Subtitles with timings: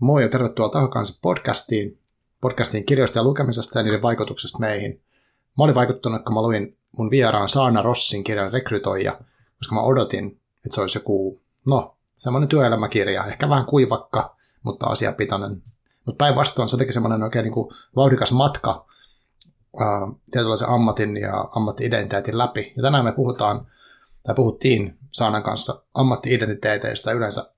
[0.00, 1.98] Moi ja tervetuloa Tahokansa podcastiin,
[2.40, 5.02] podcastiin kirjoista ja lukemisesta ja niiden vaikutuksesta meihin.
[5.58, 9.20] Mä olin vaikuttunut, kun mä luin mun vieraan Saana Rossin kirjan Rekrytoija,
[9.58, 10.26] koska mä odotin,
[10.66, 15.62] että se olisi joku, no, semmoinen työelämäkirja, ehkä vähän kuivakka, mutta asiapitoinen.
[16.04, 18.86] Mutta päinvastoin se olikin semmoinen oikein niin kuin vauhdikas matka
[19.80, 22.72] ää, tietynlaisen ammatin ja ammatti-identiteetin läpi.
[22.76, 23.66] Ja tänään me puhutaan,
[24.22, 27.57] tai puhuttiin Saanan kanssa ammatti-identiteeteistä yleensä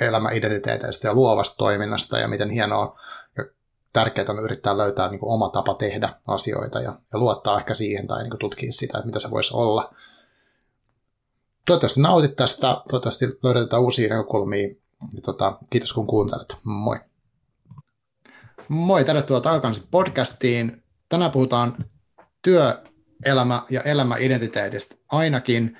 [0.00, 3.00] elämäidentiteeteistä ja luovasta toiminnasta ja miten hienoa
[3.36, 3.44] ja
[3.92, 8.06] tärkeää on yrittää löytää niin kuin oma tapa tehdä asioita ja, ja luottaa ehkä siihen
[8.06, 9.94] tai niin kuin tutkia sitä, että mitä se voisi olla.
[11.66, 14.68] Toivottavasti nautit tästä, toivottavasti löydetään uusia näkökulmia.
[15.14, 16.56] Ja tota, kiitos kun kuuntelet.
[16.64, 16.96] Moi.
[18.68, 20.82] Moi, tervetuloa takaisin podcastiin.
[21.08, 21.84] Tänään puhutaan
[22.42, 25.78] työelämä- ja elämäidentiteetistä ainakin,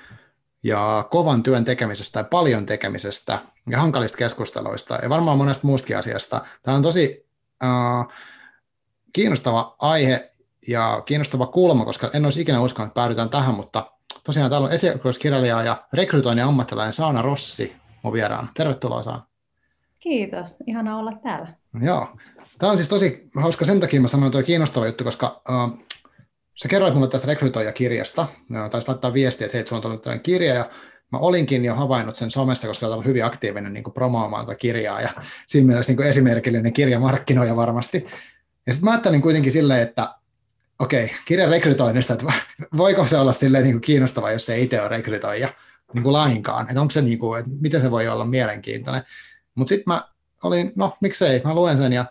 [0.63, 3.39] ja kovan työn tekemisestä tai paljon tekemisestä
[3.71, 6.45] ja hankalista keskusteluista ja varmaan monesta muustakin asiasta.
[6.63, 7.27] Tämä on tosi
[7.65, 8.07] äh,
[9.13, 10.31] kiinnostava aihe
[10.69, 13.91] ja kiinnostava kulma, koska en olisi ikinä uskonut, että päädytään tähän, mutta
[14.25, 18.49] tosiaan täällä on esikoiskirjailija ja rekrytoinnin ammattilainen Saana Rossi mun vieraana.
[18.55, 19.27] Tervetuloa Saana.
[20.01, 21.49] Kiitos, ihana olla täällä.
[21.83, 22.09] Joo.
[22.59, 25.79] Tämä on siis tosi hauska, sen takia mä sanoin, että on kiinnostava juttu, koska äh,
[26.55, 28.27] sä kerroit mulle tästä rekrytoijakirjasta,
[28.71, 30.71] taisi laittaa viestiä, että hei, sulla on tullut tällainen kirja, ja
[31.13, 35.01] mä olinkin jo havainnut sen somessa, koska olet ollut hyvin aktiivinen niin promoomaan tätä kirjaa,
[35.01, 35.09] ja
[35.47, 38.07] siinä mielessä niin esimerkillinen kirjamarkkinoija varmasti.
[38.67, 40.15] Ja sitten mä ajattelin kuitenkin silleen, että
[40.79, 42.33] okei, okay, kirjan rekrytoinnista, että
[42.77, 45.49] voiko se olla silleen niin kuin kiinnostava, jos se itse on rekrytoija
[45.95, 49.03] niin kuin lainkaan, että onko se niin kuin, että miten se voi olla mielenkiintoinen.
[49.55, 50.09] Mutta sitten mä
[50.43, 52.05] olin, no miksei, mä luen sen ja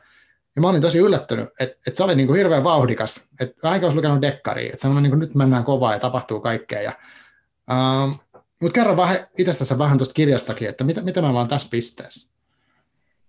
[0.55, 3.29] ja mä olin tosi yllättynyt, että, että se oli niin kuin hirveän vauhdikas.
[3.39, 6.81] Että vähän olisi lukenut dekkaria, että semmoinen niin kuin nyt mennään kovaa ja tapahtuu kaikkea.
[6.81, 6.93] Ja,
[7.71, 8.11] ähm,
[8.61, 12.30] mutta kerro vähän itsestäsi vähän tuosta kirjastakin, että mitä, mitä me ollaan tässä pisteessä?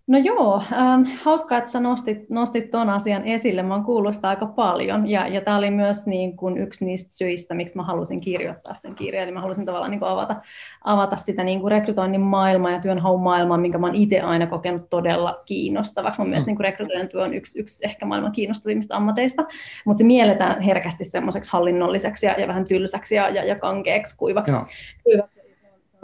[0.06, 3.62] No joo, ähm, hauskaa, että sä nostit, nostit tuon asian esille.
[3.62, 7.14] Mä oon kuullut sitä aika paljon, ja, ja tämä oli myös niin kuin yksi niistä
[7.14, 9.22] syistä, miksi mä halusin kirjoittaa sen kirjan.
[9.22, 10.36] Eli mä halusin tavallaan niin avata,
[10.84, 15.42] avata sitä niin rekrytoinnin maailmaa ja työnhaun maailmaa, minkä mä oon itse aina kokenut todella
[15.46, 16.20] kiinnostavaksi.
[16.20, 16.30] Mun mm.
[16.30, 19.44] mielestä niin kuin rekrytoijan työ on yksi, yksi ehkä maailman kiinnostavimmista ammateista,
[19.84, 24.56] mutta se mielletään herkästi semmoiseksi hallinnolliseksi ja, ja vähän tylsäksi ja, ja, ja kankeaksi, kuivaksi.
[25.04, 25.41] kuivaksi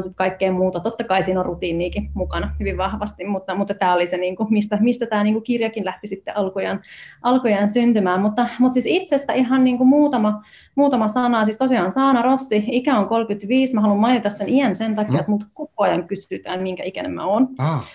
[0.02, 0.80] sitten kaikkea muuta.
[0.80, 4.52] Totta kai siinä on rutiiniikin mukana hyvin vahvasti, mutta, mutta tämä oli se, niin kuin,
[4.52, 6.80] mistä, mistä tämä niin kuin kirjakin lähti sitten alkujaan,
[7.22, 8.20] alkujaan syntymään.
[8.20, 10.42] Mutta, mutta siis itsestä ihan niin kuin muutama,
[10.74, 11.44] muutama sana.
[11.44, 13.74] Siis tosiaan Saana Rossi, ikä on 35.
[13.74, 15.18] Mä haluan mainita sen iän sen takia, mm.
[15.18, 17.48] että mut koko ajan kysytään, minkä ikäinen mä oon.
[17.58, 17.88] Ah.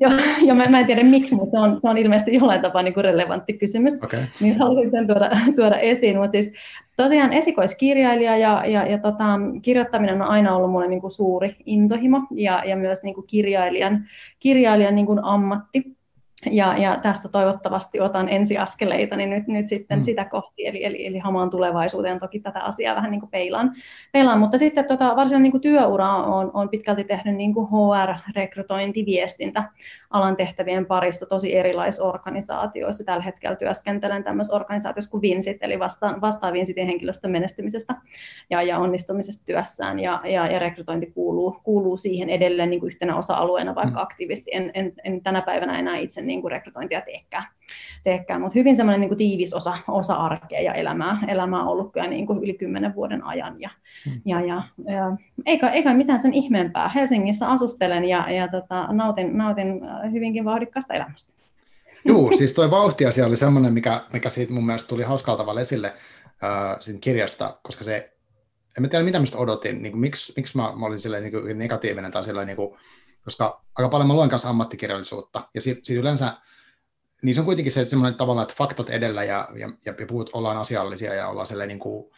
[0.00, 0.12] Joo,
[0.48, 2.94] jo, mä, mä en tiedä miksi, mutta se on, se on ilmeisesti jollain tapaa niin
[2.94, 4.20] kuin relevantti kysymys, okay.
[4.40, 6.18] niin haluaisin sen tuoda, tuoda esiin.
[6.18, 6.52] Mutta siis
[6.96, 9.24] tosiaan esikoiskirjailija ja, ja, ja tota,
[9.62, 14.04] kirjoittaminen on aina ollut mulle niin kuin suuri intohimo ja, ja myös niin kuin kirjailijan,
[14.38, 15.97] kirjailijan niin kuin ammatti
[16.46, 20.02] ja, ja tästä toivottavasti otan ensiaskeleita niin nyt, nyt sitten mm.
[20.02, 23.74] sitä kohti, eli, eli, eli hamaan tulevaisuuteen toki tätä asiaa vähän niin kuin peilaan,
[24.12, 24.38] peilaan.
[24.38, 29.70] mutta sitten tota, varsinainen niin kuin työura on, on pitkälti tehnyt niin kuin HR-rekrytointi, viestintä
[30.10, 33.04] alan tehtävien parissa tosi erilaisissa organisaatioissa.
[33.04, 37.94] Tällä hetkellä työskentelen tämmöisessä organisaatiossa kuin Vinsit, eli vastaan, vastaan Vinsitin henkilöstön menestymisestä
[38.50, 43.16] ja, ja onnistumisesta työssään, ja, ja, ja rekrytointi kuuluu, kuuluu siihen edelleen niin kuin yhtenä
[43.16, 44.02] osa-alueena, vaikka mm.
[44.02, 47.46] aktiivisesti en, en, en tänä päivänä enää itse niin kuin rekrytointia teekään,
[48.04, 48.40] teekään.
[48.40, 52.06] mutta hyvin semmoinen niin kuin tiivis osa, osa arkea ja elämää, elämää on ollut kyllä
[52.06, 53.70] niin kuin yli kymmenen vuoden ajan, ja,
[54.06, 54.20] mm.
[54.24, 55.16] ja, ja, ja
[55.46, 56.88] eikä, eikä mitään sen ihmeempää.
[56.88, 59.80] Helsingissä asustelen ja, ja tota, nautin, nautin
[60.12, 61.38] hyvinkin vauhdikkaasta elämästä.
[62.04, 65.86] Joo, siis tuo vauhtiasia oli semmoinen, mikä, mikä siitä mun mielestä tuli hauskalla tavalla esille
[66.44, 68.12] äh, siitä kirjasta, koska se,
[68.78, 71.58] en tiedä mitä mistä odotin, niin kuin, miksi, miksi mä, mä olin silleen, niin kuin,
[71.58, 72.78] negatiivinen tai silleen, niin kuin,
[73.28, 76.36] koska aika paljon mä luen kanssa ammattikirjallisuutta, ja siitä, yleensä,
[77.32, 81.14] se on kuitenkin se semmoinen tavalla, että faktat edellä ja, ja, ja puhut, ollaan asiallisia
[81.14, 82.12] ja ollaan silleen niin kuin,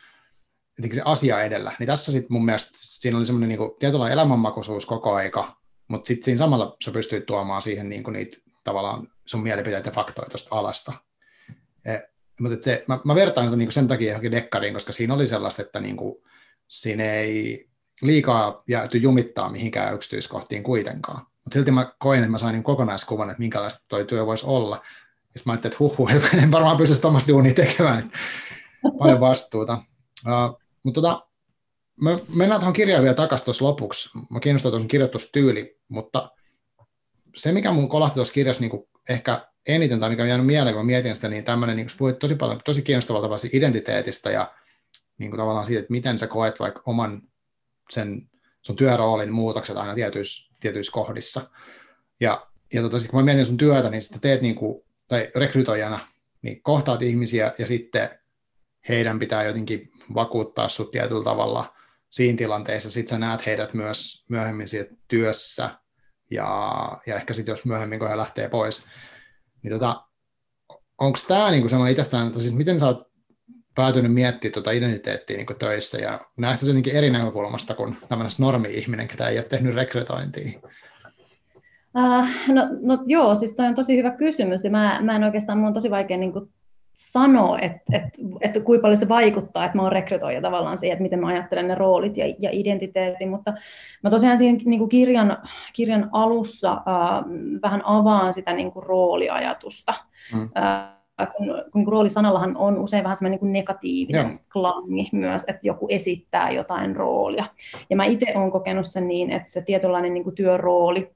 [0.78, 1.72] jotenkin se asia edellä.
[1.78, 5.56] Niin tässä sitten mun mielestä siinä oli semmoinen niin kuin, tietynlainen elämänmakuisuus koko aika,
[5.88, 9.92] mutta sitten siinä samalla sä pystyt tuomaan siihen niin kuin niitä tavallaan sun mielipiteitä ja
[9.92, 10.92] faktoja tuosta alasta.
[11.84, 11.98] E,
[12.40, 15.26] mutta se, mä, mä vertaan sitä niin kuin sen takia johonkin dekkariin, koska siinä oli
[15.26, 16.22] sellaista, että niin kuin,
[16.68, 17.69] siinä ei
[18.02, 21.26] liikaa jääty jumittaa mihinkään yksityiskohtiin kuitenkaan.
[21.44, 24.82] Mutta silti mä koin, että mä sain niin kokonaiskuvan, että minkälaista tuo työ voisi olla.
[25.34, 26.10] Ja mä ajattelin, että huh,
[26.42, 28.10] en varmaan pystyisi tuommoista duunia tekemään.
[28.98, 29.82] Paljon vastuuta.
[30.26, 31.26] Uh, mutta tota,
[32.00, 34.10] me mennään tuohon kirjaan vielä takaisin tuossa lopuksi.
[34.30, 36.30] Mä kiinnostaa tuossa kirjoitustyyli, mutta
[37.36, 40.86] se, mikä mun kolahti tuossa kirjassa niin ehkä eniten, tai mikä on jäänyt mieleen, kun
[40.86, 44.54] mietin sitä, niin tämmöinen, niin puhuit tosi paljon, tosi kiinnostavalla tavalla identiteetistä ja
[45.18, 47.22] niin tavallaan siitä, että miten sä koet vaikka oman
[47.90, 48.28] sen
[48.62, 51.50] sun työroolin muutokset aina tietyissä, tietyissä kohdissa.
[52.20, 55.28] Ja ja tota, sit kun mä mietin sun työtä, niin sitten teet niin kuin, tai
[55.34, 56.08] rekrytoijana,
[56.42, 58.10] niin kohtaat ihmisiä ja sitten
[58.88, 61.74] heidän pitää jotenkin vakuuttaa sut tietyllä tavalla
[62.10, 62.90] siinä tilanteessa.
[62.90, 65.70] Sitten sä näet heidät myös myöhemmin siitä työssä
[66.30, 68.84] ja, ja ehkä sitten jos myöhemmin, kun he lähtee pois,
[69.62, 70.04] niin tota,
[70.98, 73.09] onko tämä niinku sellainen itsestään, että siis miten sä oot
[73.74, 79.08] päätynyt miettimään tuota identiteettiä niin töissä ja näistä se jotenkin eri näkökulmasta kuin tämmöinen normi-ihminen,
[79.08, 80.60] ketä ei ole tehnyt rekrytointia?
[81.94, 85.58] Uh, no, no joo, siis toi on tosi hyvä kysymys ja mä, mä en oikeastaan,
[85.58, 86.48] mun on tosi vaikea niin kuin
[86.94, 91.02] sanoa, että, että, että kuinka paljon se vaikuttaa, että mä oon rekrytoija tavallaan siihen, että
[91.02, 93.52] miten mä ajattelen ne roolit ja, ja identiteetin, mutta
[94.02, 95.38] mä tosiaan siinä niin kuin kirjan,
[95.72, 97.32] kirjan alussa uh,
[97.62, 99.94] vähän avaan sitä niin kuin rooliajatusta.
[100.34, 100.42] Mm.
[100.42, 104.38] Uh, kun, kun roolisanallahan on usein vähän semmoinen niin negatiivinen Joo.
[104.52, 107.44] klangi myös, että joku esittää jotain roolia.
[107.90, 111.10] Ja mä itse olen kokenut sen niin, että se tietynlainen niin kuin työrooli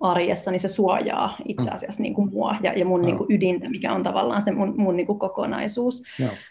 [0.00, 1.74] arjessa, niin se suojaa itse mm.
[1.74, 4.74] asiassa niin kuin mua ja, ja mun niin kuin ydintä, mikä on tavallaan se mun,
[4.76, 6.02] mun niin kuin kokonaisuus.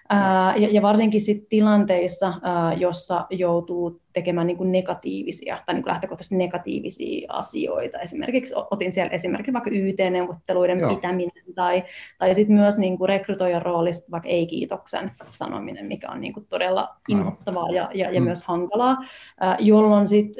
[0.09, 5.83] Ää, ja, ja varsinkin sit tilanteissa, ää, jossa joutuu tekemään niin kuin negatiivisia tai niin
[5.83, 7.99] kuin lähtökohtaisesti negatiivisia asioita.
[7.99, 10.95] Esimerkiksi otin siellä esimerkiksi vaikka YT-neuvotteluiden Joo.
[10.95, 11.83] pitäminen tai,
[12.17, 16.95] tai sitten myös niin kuin rekrytoijan roolista vaikka ei-kiitoksen sanominen, mikä on niin kuin todella
[17.09, 18.23] inhottavaa ja, ja, ja mm.
[18.23, 18.97] myös hankalaa,
[19.59, 20.35] jolloin sit,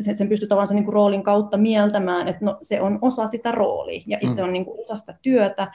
[0.00, 3.26] sen, sen pystyy tavallaan sen niin kuin roolin kautta mieltämään, että no, se on osa
[3.26, 4.28] sitä roolia ja mm.
[4.28, 5.72] se on niin kuin osa sitä työtä.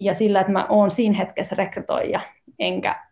[0.00, 2.20] Ja sillä, että mä oon siinä hetkessä rekrytoija,
[2.58, 3.09] enkä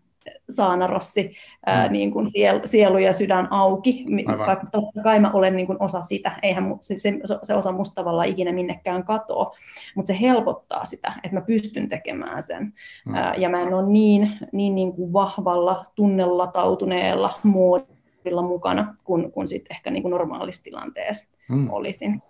[0.51, 1.33] Saana Rossi,
[1.67, 1.93] ää, mm.
[1.93, 4.47] niin kuin sielu, sielu ja sydän auki, Aivan.
[4.47, 7.95] vaikka totta kai mä olen niin kuin osa sitä, eihän se, se, se osa musta
[7.95, 9.57] tavallaan ikinä minnekään katoa,
[9.95, 12.73] mutta se helpottaa sitä, että mä pystyn tekemään sen,
[13.07, 13.15] mm.
[13.15, 19.49] ää, ja mä en ole niin, niin, niin kuin vahvalla, tunnelatautuneella muodilla mukana, kun, kun
[19.49, 21.71] sitten ehkä niin kuin normaalissa tilanteessa mm.
[21.71, 22.23] olisin.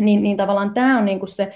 [0.00, 1.52] Niin, niin tavallaan tämä on niin kuin se,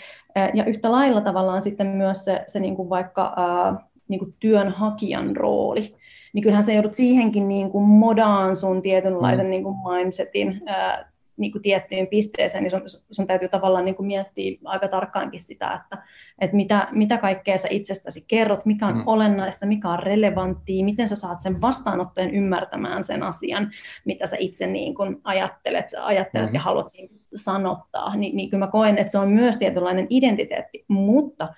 [0.55, 5.37] ja yhtä lailla tavallaan sitten myös se, se niin kuin vaikka ää, niin kuin työnhakijan
[5.37, 5.95] rooli,
[6.33, 9.51] niin kyllähän se joudut siihenkin niin kuin modaan sun tietynlaisen mm.
[9.51, 14.07] niin kuin mindsetin ää, niin kuin tiettyyn pisteeseen, niin sun, sun täytyy tavallaan niin kuin
[14.07, 16.05] miettiä aika tarkkaankin sitä, että,
[16.39, 19.03] että mitä, mitä kaikkea sä itsestäsi kerrot, mikä on mm.
[19.07, 23.71] olennaista, mikä on relevanttia, miten sä saat sen vastaanottajan ymmärtämään sen asian,
[24.05, 26.55] mitä sä itse niin kuin ajattelet, ajattelet mm.
[26.55, 28.17] ja haluat niin sanottaa.
[28.17, 31.49] Ni, niin kyllä mä koen, että se on myös tietynlainen identiteetti, mutta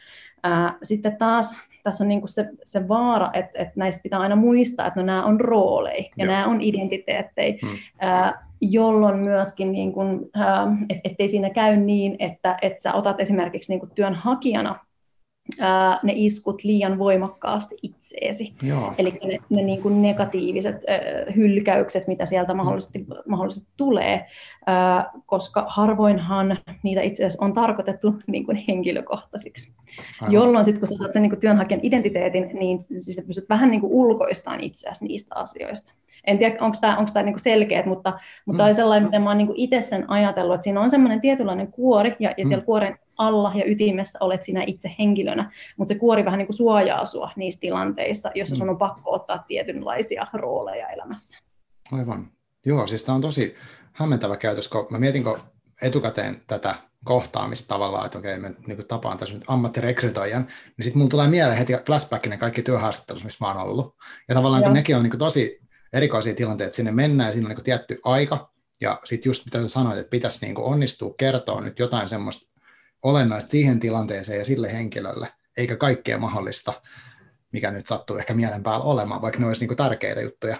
[0.82, 1.54] sitten taas
[1.86, 5.06] tässä on niin kuin se, se vaara, että, että näistä pitää aina muistaa, että no
[5.06, 6.34] nämä on rooleja ja Joo.
[6.34, 7.76] nämä on identiteettejä, hmm.
[7.98, 13.20] ää, jolloin myöskin, niin kuin, ää, et, ettei siinä käy niin, että, että sä otat
[13.20, 14.85] esimerkiksi niin kuin työnhakijana
[15.60, 18.54] ää, ne iskut liian voimakkaasti itseesi.
[18.62, 18.94] Joo.
[18.98, 20.98] Eli ne, ne niin kuin negatiiviset ää,
[21.36, 23.06] hylkäykset, mitä sieltä mahdollisesti, mm.
[23.28, 24.26] mahdollisesti tulee,
[24.66, 29.72] ää, koska harvoinhan niitä itse asiassa on tarkoitettu niin kuin henkilökohtaisiksi.
[30.20, 30.34] Aivan.
[30.34, 33.80] Jolloin sitten, kun saat sen niin kuin työnhakijan identiteetin, niin siis sä pystyt vähän niin
[33.80, 35.92] kuin ulkoistamaan itseäsi niistä asioista.
[36.24, 38.12] En tiedä, onko tämä, onko tämä niin selkeät, mutta,
[38.46, 38.66] mutta mm.
[38.66, 42.16] oli sellainen, miten mä oon niin itse sen ajatellut, että siinä on semmoinen tietynlainen kuori,
[42.20, 42.66] ja, ja siellä mm.
[42.66, 47.04] kuoren alla ja ytimessä olet sinä itse henkilönä, mutta se kuori vähän niin kuin suojaa
[47.04, 48.58] sua niissä tilanteissa, joissa mm.
[48.58, 51.38] sun on pakko ottaa tietynlaisia rooleja elämässä.
[51.92, 52.30] Aivan.
[52.66, 53.54] Joo, siis tämä on tosi
[53.92, 55.38] hämmentävä käytös, kun mä mietin, kun
[55.82, 56.74] etukäteen tätä
[57.04, 60.42] kohtaamista tavallaan, että okei, mä niin tapaan tässä nyt ammattirekrytoijan,
[60.76, 63.94] niin sitten mulla tulee mieleen heti flashbackinen kaikki työhaastattelut, missä mä oon ollut.
[64.28, 65.60] Ja tavallaan kun nekin on niin tosi
[65.92, 69.98] erikoisia tilanteita, sinne mennään, siinä on niin tietty aika, ja sitten just mitä sä sanoit,
[69.98, 72.55] että pitäisi niin onnistua kertoa nyt jotain semmoista
[73.06, 76.82] olennaista siihen tilanteeseen ja sille henkilölle, eikä kaikkea mahdollista,
[77.52, 80.56] mikä nyt sattuu ehkä mielen päällä olemaan, vaikka ne olisi niin tärkeitä juttuja.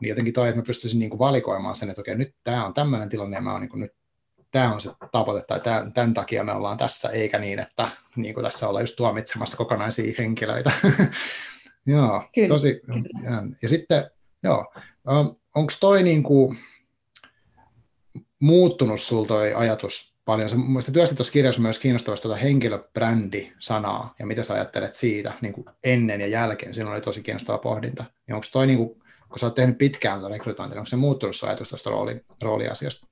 [0.00, 3.08] Niin jotenkin toi, että mä pystyisin niin valikoimaan sen, että okei, nyt tämä on tämmöinen
[3.08, 3.92] tilanne ja mä oon niin nyt
[4.50, 8.34] tämä on se tavoite tai tämän, tämän takia me ollaan tässä, eikä niin, että niin
[8.34, 10.70] kuin tässä ollaan just tuomitsemassa kokonaisia henkilöitä.
[11.86, 12.48] joo, Kyllä.
[12.48, 12.80] tosi.
[13.22, 14.10] Ja, ja sitten,
[14.42, 14.74] joo,
[15.54, 16.58] onko toi niin kuin
[18.40, 20.50] muuttunut sul toi ajatus paljon.
[20.50, 25.52] Sä mielestäni työstä tuossa kirjassa myös kiinnostavasti tuota henkilöbrändi-sanaa ja mitä sä ajattelet siitä niin
[25.52, 26.74] kuin ennen ja jälkeen.
[26.74, 28.04] Siinä oli tosi kiinnostava pohdinta.
[28.28, 28.88] Ja onko toi, niin kuin,
[29.28, 33.06] kun sä oot tehnyt pitkään tätä rekrytointia, onko se muuttunut sun ajatus tuosta rooli, rooliasiasta?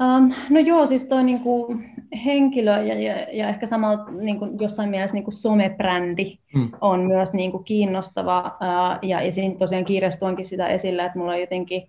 [0.00, 1.76] Um, no joo, siis toi niinku
[2.24, 6.70] henkilö ja, ja, ja ehkä samalla niinku jossain mielessä niinku somebrändi mm.
[6.80, 8.58] on myös niinku kiinnostava.
[8.60, 11.88] Uh, ja, ja siinä tosiaan kirjassa sitä esille, että mulla on jotenkin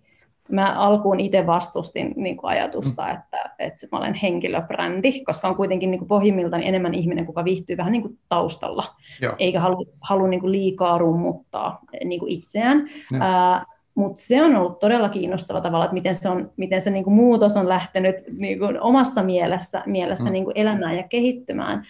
[0.51, 3.11] mä alkuun itse vastustin niin kuin ajatusta, mm.
[3.11, 7.77] että, että mä olen henkilöbrändi, koska on kuitenkin niin kuin pohjimmiltaan enemmän ihminen, kuka viihtyy
[7.77, 8.83] vähän niin kuin taustalla,
[9.21, 9.35] Joo.
[9.39, 12.89] eikä halua halu niin kuin liikaa rummuttaa niin kuin itseään.
[13.19, 17.03] Ää, mutta se on ollut todella kiinnostava tavalla, että miten se, on, miten se niin
[17.03, 20.31] kuin muutos on lähtenyt niin kuin omassa mielessä, mielessä mm.
[20.31, 21.83] niin kuin elämään ja kehittymään.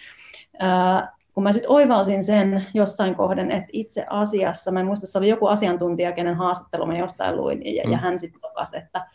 [0.58, 5.18] Ää, kun mä sitten oivalsin sen jossain kohden, että itse asiassa, mä en muista, se
[5.18, 7.92] oli joku asiantuntija, kenen haastattelu mä jostain luin, ja, mm.
[7.92, 9.06] ja hän sitten topasi, että,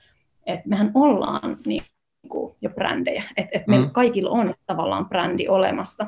[0.46, 1.84] että mehän ollaan niin
[2.30, 3.72] kuin jo brändejä, että, että mm.
[3.72, 6.06] meillä kaikilla on tavallaan brändi olemassa.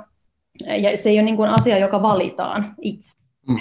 [0.77, 3.17] Ja se ei ole niin kuin asia, joka valitaan itse.
[3.49, 3.59] Mm.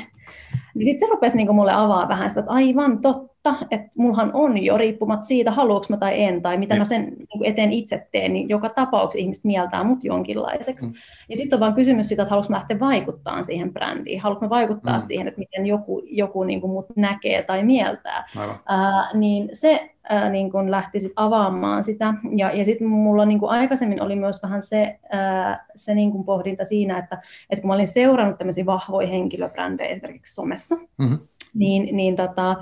[0.74, 4.64] Niin sitten se rupesi niinku mulle avaa vähän sitä, että aivan totta, että mullahan on
[4.64, 6.78] jo riippumatta siitä, haluuks mä tai en, tai mitä mm.
[6.78, 10.86] mä sen niinku eteen itse teen, niin joka tapauksessa ihmiset mieltää mut jonkinlaiseksi.
[10.86, 10.92] Mm.
[11.28, 14.50] Ja sitten on vaan kysymys siitä, että haluanko mä lähteä vaikuttaa siihen brändiin, haluanko mä
[14.50, 15.04] vaikuttaa mm.
[15.06, 18.24] siihen, että miten joku, joku niinku mut näkee tai mieltää.
[18.66, 22.14] Ää, niin se ää, niin kun lähti sit avaamaan sitä.
[22.36, 26.64] Ja, ja sitten mulla niin aikaisemmin oli myös vähän se, ää, se niin kun pohdinta
[26.64, 31.18] siinä, että, että kun mä olin seurannut tämmöisiä vahvoja henkilöbrändejä esimerkiksi somessa, mm-hmm.
[31.54, 32.56] niin, niin tota,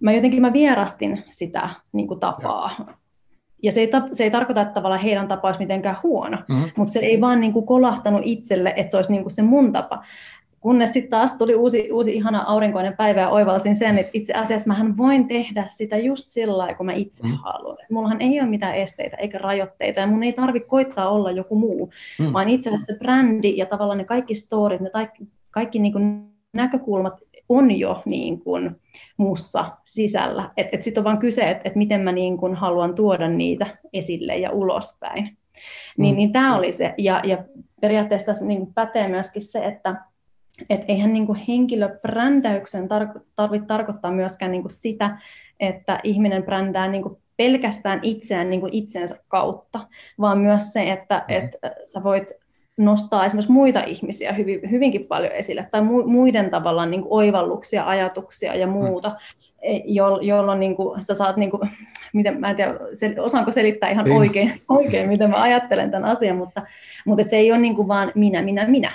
[0.00, 2.70] mä jotenkin mä vierastin sitä niin kuin tapaa.
[2.78, 2.94] Ja.
[3.62, 6.70] Ja se ei, se ei tarkoita, että tavallaan heidän tapa olisi mitenkään huono, mm-hmm.
[6.76, 9.72] mutta se ei vaan niin kuin kolahtanut itselle, että se olisi niin kuin se mun
[9.72, 10.02] tapa.
[10.66, 14.68] Kunnes sitten taas tuli uusi, uusi ihana aurinkoinen päivä ja oivalsin sen, että itse asiassa
[14.68, 17.32] mähän voin tehdä sitä just sillä lailla, kun mä itse mm.
[17.32, 17.76] haluan.
[17.90, 21.90] Mullahan ei ole mitään esteitä eikä rajoitteita ja mun ei tarvitse koittaa olla joku muu,
[22.18, 22.32] mm.
[22.32, 26.26] vaan itse asiassa se brändi ja tavallaan ne kaikki storit, ne kaikki, kaikki niin kuin
[26.52, 27.14] näkökulmat
[27.48, 28.76] on jo niin kuin
[29.16, 30.50] mussa sisällä.
[30.56, 33.66] Että et sitten on vaan kyse, että et miten mä niin kuin haluan tuoda niitä
[33.92, 35.24] esille ja ulospäin.
[35.24, 35.34] Niin,
[35.98, 36.02] mm.
[36.02, 36.94] Niin, niin tämä oli se.
[36.98, 37.44] Ja, ja
[37.80, 39.96] periaatteessa tässä niin pätee myöskin se, että
[40.70, 45.18] et eihän niin kuin henkilöbrändäyksen tar- tarvitse tarkoittaa myöskään niin kuin sitä,
[45.60, 49.80] että ihminen brändää niin kuin pelkästään itseään niin kuin itsensä kautta,
[50.20, 51.34] vaan myös se, että mm.
[51.34, 52.32] et sä voit
[52.76, 57.86] nostaa esimerkiksi muita ihmisiä hyvin, hyvinkin paljon esille, tai mu, muiden tavallaan niin kuin oivalluksia,
[57.86, 59.80] ajatuksia ja muuta, mm.
[59.84, 61.70] jo, jolloin niin kuin, sä saat, niin kuin,
[62.12, 66.36] miten, mä en tiedä, sel, osaanko selittää ihan oikein, oikein, miten mä ajattelen tämän asian,
[66.36, 66.62] mutta,
[67.06, 68.92] mutta et se ei ole niin kuin vaan minä, minä, minä,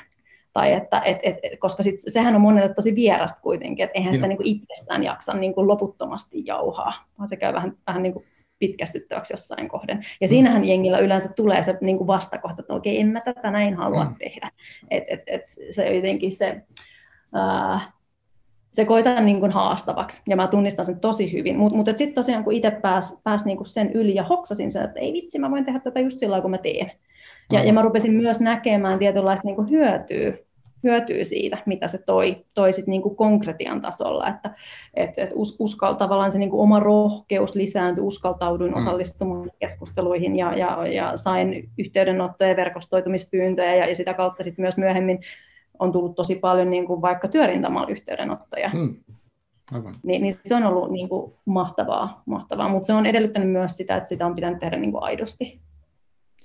[0.54, 4.28] tai että, et, et, koska sit, sehän on monelle tosi vierasta kuitenkin, että eihän sitä
[4.28, 8.26] niin kuin itsestään jaksa niin kuin loputtomasti jauhaa, vaan se käy vähän, vähän niin kuin
[8.60, 9.98] pitkästyttäväksi jossain kohden.
[10.22, 10.30] Ja mm.
[10.30, 14.04] siinähän jengillä yleensä tulee se niin kuin vastakohta, että okei, en mä tätä näin halua
[14.04, 14.16] mm.
[14.16, 14.52] tehdä.
[14.92, 16.62] Et, et, et se jotenkin se,
[17.36, 17.94] äh,
[18.72, 21.58] se koetaan niin kuin haastavaksi, ja mä tunnistan sen tosi hyvin.
[21.58, 24.84] Mutta mut, sitten tosiaan, kun itse pääsin pääs niin kuin sen yli ja hoksasin sen,
[24.84, 26.92] että ei vitsi, mä voin tehdä tätä just sillä kun mä teen.
[27.52, 30.34] Ja, ja mä rupesin myös näkemään tietynlaista niin kuin hyötyä
[30.84, 34.56] hyötyy siitä, mitä se toi, toi sit niinku konkretian tasolla, että
[34.94, 38.78] et, et us, uskal, tavallaan se niinku oma rohkeus lisääntyi, uskaltauduin mm.
[38.78, 44.78] osallistumaan keskusteluihin ja, ja, ja sain yhteydenottoja ja verkostoitumispyyntöjä ja, ja sitä kautta sit myös
[44.78, 45.20] myöhemmin
[45.80, 48.70] on tullut tosi paljon niinku vaikka työrintamalla yhteydenottoja.
[48.74, 48.96] Mm.
[49.74, 49.96] Aivan.
[50.04, 53.96] Niin, niin se on ollut niin kuin mahtavaa, mahtavaa, mutta se on edellyttänyt myös sitä,
[53.96, 55.62] että sitä on pitänyt tehdä niin kuin aidosti.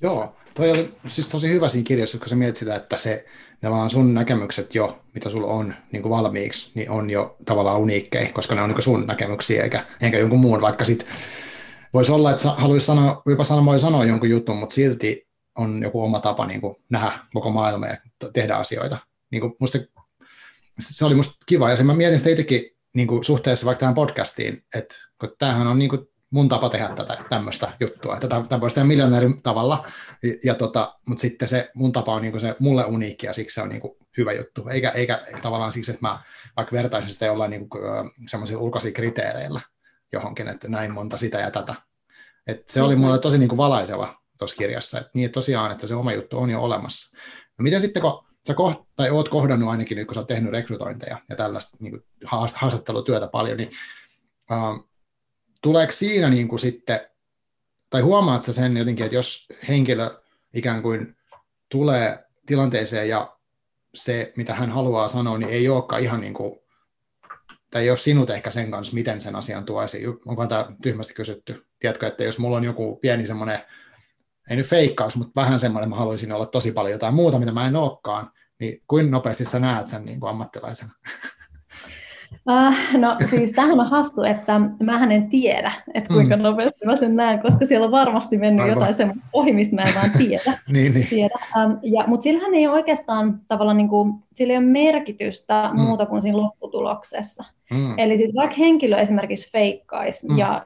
[0.02, 3.24] Joo, toi oli siis tosi hyvä siinä kirjassa, kun sä mietit sitä, että se
[3.60, 8.32] tavallaan sun näkemykset jo, mitä sulla on niin kuin valmiiksi, niin on jo tavallaan uniikkeja,
[8.32, 11.06] koska ne on niin sun näkemyksiä eikä, eikä jonkun muun, vaikka sit
[11.94, 15.26] voisi olla, että haluaisi sanoa, jopa sanoa, sanoa jonkun jutun, mutta silti
[15.58, 17.96] on joku oma tapa niin kuin nähdä koko maailma ja
[18.32, 18.98] tehdä asioita.
[19.30, 19.78] Niin kuin musta,
[20.78, 22.62] se oli musta kiva, ja sen mä mietin sitä itsekin
[22.94, 26.88] niin kuin suhteessa vaikka tähän podcastiin, että kun tämähän on niin kuin mun tapa tehdä
[26.88, 28.20] tätä tämmöistä juttua.
[28.20, 29.84] Tätä, tätä voisi tehdä miljonäärin tavalla,
[30.22, 33.54] ja, ja tota, mutta sitten se mun tapa on niinku se mulle uniikki ja siksi
[33.54, 34.68] se on niinku hyvä juttu.
[34.68, 36.22] Eikä, eikä, tavallaan siksi, että mä
[36.56, 37.78] vaikka vertaisin sitä jollain niinku,
[38.28, 39.60] semmoisilla ulkoisilla kriteereillä
[40.12, 41.74] johonkin, että näin monta sitä ja tätä.
[42.46, 45.94] Et se oli mulle tosi niinku valaiseva tuossa kirjassa, että niin että tosiaan, että se
[45.94, 47.16] oma juttu on jo olemassa.
[47.58, 51.18] No miten sitten, kun sä koht, tai oot kohdannut ainakin kun sä oot tehnyt rekrytointeja
[51.28, 52.04] ja tällaista niin
[52.54, 53.70] haastattelutyötä paljon, niin
[54.50, 54.88] uh,
[55.66, 57.00] tuleeko siinä niin kuin sitten,
[57.90, 60.10] tai huomaat sä sen jotenkin, että jos henkilö
[60.54, 61.16] ikään kuin
[61.68, 63.36] tulee tilanteeseen ja
[63.94, 66.60] se, mitä hän haluaa sanoa, niin ei olekaan ihan niin kuin,
[67.70, 70.08] tai ei ole sinut ehkä sen kanssa, miten sen asian tuo esiin.
[70.26, 71.66] Onko tämä tyhmästi kysytty?
[71.78, 73.60] Tiedätkö, että jos mulla on joku pieni semmoinen,
[74.50, 77.66] ei nyt feikkaus, mutta vähän semmoinen, mä haluaisin olla tosi paljon jotain muuta, mitä mä
[77.66, 80.92] en olekaan, niin kuin nopeasti sä näet sen niin kuin ammattilaisena?
[82.32, 86.42] Uh, no siis tähän on hastu, että mä en tiedä, että kuinka mm.
[86.42, 88.76] nopeasti mä sen näen, koska siellä on varmasti mennyt Aivan.
[88.76, 90.58] jotain semmoista ohi, mistä mä en vaan tiedä.
[90.72, 91.06] niin, niin.
[91.06, 91.34] tiedä.
[91.56, 95.80] Um, ja, mutta sillähän ei ole oikeastaan tavallaan, niin kuin, sillä ei ole merkitystä mm.
[95.80, 97.44] muuta kuin siinä lopputuloksessa.
[97.70, 97.98] Mm.
[97.98, 100.38] Eli siis vaikka henkilö esimerkiksi feikkaisi mm.
[100.38, 100.64] ja,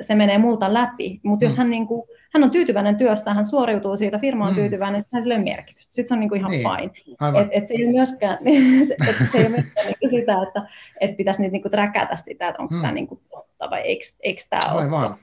[0.00, 1.46] se menee multa läpi, mutta mm.
[1.46, 2.02] jos hän niin kuin,
[2.34, 4.54] hän on tyytyväinen työssä, hän suoriutuu siitä, firma on mm.
[4.54, 5.94] tyytyväinen, hän sille merkitystä.
[5.94, 6.62] Sitten se on niin kuin ihan niin.
[6.62, 7.40] fine.
[7.40, 8.38] Et, et se ei myöskään,
[9.08, 10.62] et se ei myöskään niin sitä, että
[11.00, 12.80] et pitäisi nyt niin kuin träkätä sitä, että onko mm.
[12.80, 15.18] tämä niin kuin totta vai eikö, tämä ole totta.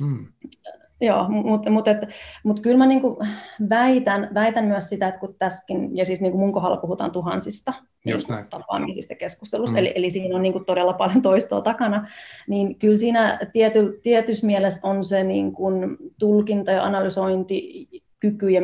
[0.00, 0.26] Mm.
[1.00, 1.84] Joo, mutta mut,
[2.44, 3.18] mut kyllä mä niinku
[3.68, 7.72] väitän, väitän myös sitä, että kun tässäkin, ja siis niinku mun kohdalla puhutaan tuhansista
[8.06, 9.78] Just niin tapaamisista keskustelussa, mm.
[9.78, 12.06] eli, eli siinä on niinku todella paljon toistoa takana,
[12.48, 15.70] niin kyllä siinä tiety, tietyssä mielessä on se niinku
[16.18, 18.60] tulkinta ja analysointikyky ja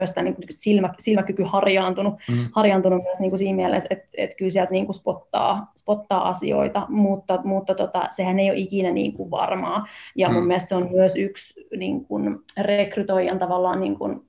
[0.00, 2.48] myös tämä niin silmä, silmäkyky harjaantunut, mm.
[2.52, 6.86] harjaantunut myös niin kuin siinä mielessä, että, että kyllä sieltä niin kuin spottaa, spottaa asioita,
[6.88, 9.86] mutta, mutta tota, sehän ei ole ikinä niin kuin varmaa.
[10.16, 10.34] Ja mm.
[10.34, 14.20] mun mielestä se on myös yksi niin kuin rekrytoijan tavallaan niin kuin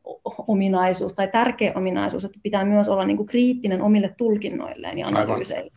[0.48, 5.72] ominaisuus tai tärkeä ominaisuus, että pitää myös olla niin kuin kriittinen omille tulkinnoilleen ja analyyseille.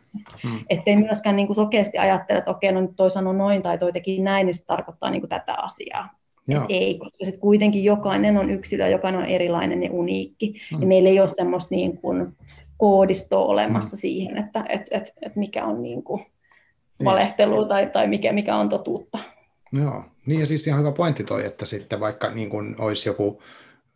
[0.45, 0.59] Mm.
[0.71, 3.79] Että ei myöskään niin kuin sokeasti ajattele, että okei, no nyt toi sanoi noin tai
[3.79, 6.18] toi teki näin, niin se tarkoittaa niin kuin tätä asiaa.
[6.49, 6.67] Joo.
[6.69, 10.55] ei, koska sitten kuitenkin jokainen on yksilö, jokainen on erilainen ja uniikki.
[10.73, 10.81] Mm.
[10.81, 12.37] Ja meillä ei ole semmoista niin kuin
[12.77, 14.01] koodistoa olemassa mm.
[14.01, 16.21] siihen, että et, et, et mikä on niin kuin
[16.99, 17.05] niin.
[17.05, 19.19] valehtelua tai, tai mikä, mikä on totuutta.
[19.73, 23.43] Joo, niin ja siis ihan hyvä pointti toi, että sitten vaikka niin kuin olisi joku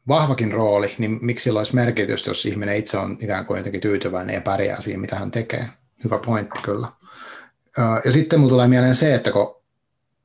[0.09, 4.35] vahvakin rooli, niin miksi sillä olisi merkitystä, jos ihminen itse on ikään kuin jotenkin tyytyväinen
[4.35, 5.69] ja pärjää siihen, mitä hän tekee.
[6.05, 6.89] Hyvä pointti kyllä.
[8.05, 9.62] Ja sitten mulla tulee mieleen se, että kun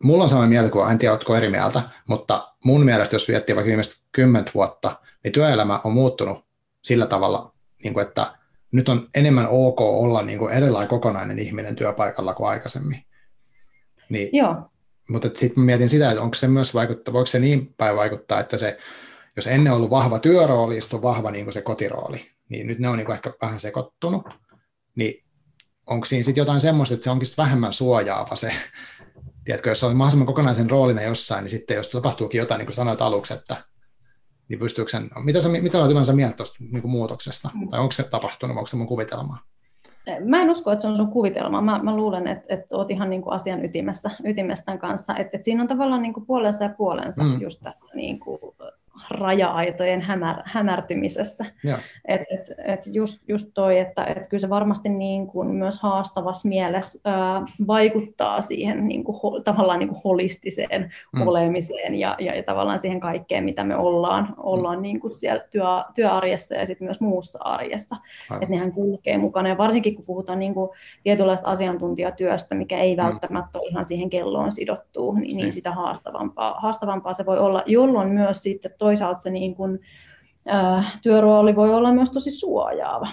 [0.03, 3.67] mulla on sama mielikuva, en tiedä, oletko eri mieltä, mutta mun mielestä, jos miettii vaikka
[3.67, 6.45] viimeiset kymmentä vuotta, niin työelämä on muuttunut
[6.81, 8.37] sillä tavalla, niin kuin, että
[8.71, 13.05] nyt on enemmän ok olla niin kuin erilainen kokonainen ihminen työpaikalla kuin aikaisemmin.
[14.09, 14.55] Niin, Joo.
[15.09, 18.57] Mutta sitten mietin sitä, että onko se myös vaikuttaa, voiko se niin päin vaikuttaa, että
[18.57, 18.77] se,
[19.35, 22.79] jos ennen on ollut vahva työrooli ja on vahva niin kuin se kotirooli, niin nyt
[22.79, 24.29] ne on niin kuin ehkä vähän sekoittunut,
[24.95, 25.23] niin
[25.87, 28.51] onko siinä sitten jotain semmoista, että se onkin vähemmän suojaava se
[29.47, 33.01] tiedätkö, jos on mahdollisimman kokonaisen roolina jossain, niin sitten jos tapahtuukin jotain, niin kuin sanoit
[33.01, 33.55] aluksi, että
[34.49, 37.49] niin pystyykö sen, mitä, sä, mitä olet yleensä mieltä tuosta niin muutoksesta?
[37.53, 37.69] Mm.
[37.69, 39.37] Tai onko se tapahtunut, vai onko se mun kuvitelmaa?
[40.25, 41.61] Mä en usko, että se on sun kuvitelma.
[41.61, 45.15] Mä, mä luulen, että, että oot ihan niin kuin asian ytimessä, ytimessä tämän kanssa.
[45.15, 47.41] Että, että siinä on tavallaan niin kuin puolensa ja puolensa mm.
[47.41, 48.39] just tässä niin kuin
[49.09, 51.45] raja-aitojen hämär, hämärtymisessä.
[52.05, 56.47] Et, et, et just, just toi, että et kyllä se varmasti niin kuin myös haastavassa
[56.47, 61.27] mielessä ää, vaikuttaa siihen niin kuin, ho, tavallaan niin kuin holistiseen mm.
[61.27, 64.81] olemiseen ja, ja, ja tavallaan siihen kaikkeen, mitä me ollaan, ollaan mm.
[64.81, 65.63] niin kuin siellä työ,
[65.95, 67.95] työarjessa ja sitten myös muussa arjessa.
[68.33, 70.69] Että nehän kulkee mukana ja varsinkin kun puhutaan niin kuin
[71.03, 73.03] tietynlaista asiantuntijatyöstä, mikä ei mm.
[73.03, 77.63] välttämättä ole ihan siihen kelloon sidottuu, niin, niin, niin sitä haastavampaa, haastavampaa se voi olla,
[77.65, 79.79] jolloin myös sitten toisaalta se niin kuin,
[81.01, 83.07] työrooli voi olla myös tosi suojaava.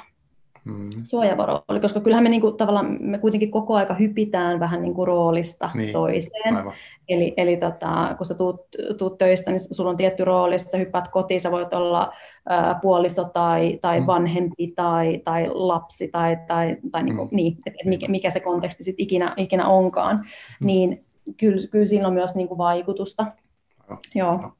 [0.64, 0.90] Mm.
[1.04, 4.94] Suojaava rooli, koska kyllähän me, niin kuin, tavallaan, me kuitenkin koko aika hypitään vähän niin
[4.94, 5.92] kuin roolista niin.
[5.92, 6.56] toiseen.
[6.56, 6.72] Aivan.
[7.08, 8.60] Eli, eli tota, kun sä tuut,
[8.98, 12.12] tuut töistä, niin sulla on tietty rooli, sä hyppäät kotiin, sä voit olla
[12.48, 14.06] ää, puoliso tai, tai mm.
[14.06, 17.36] vanhempi tai, tai lapsi tai, tai, tai niin kuin, mm.
[17.36, 20.66] niin, että mikä, mikä se konteksti sitten ikinä, ikinä onkaan, mm.
[20.66, 21.04] niin
[21.36, 23.26] kyllä, kyllä siinä on myös niin kuin vaikutusta.
[23.88, 23.98] Joo.
[24.14, 24.52] Joo.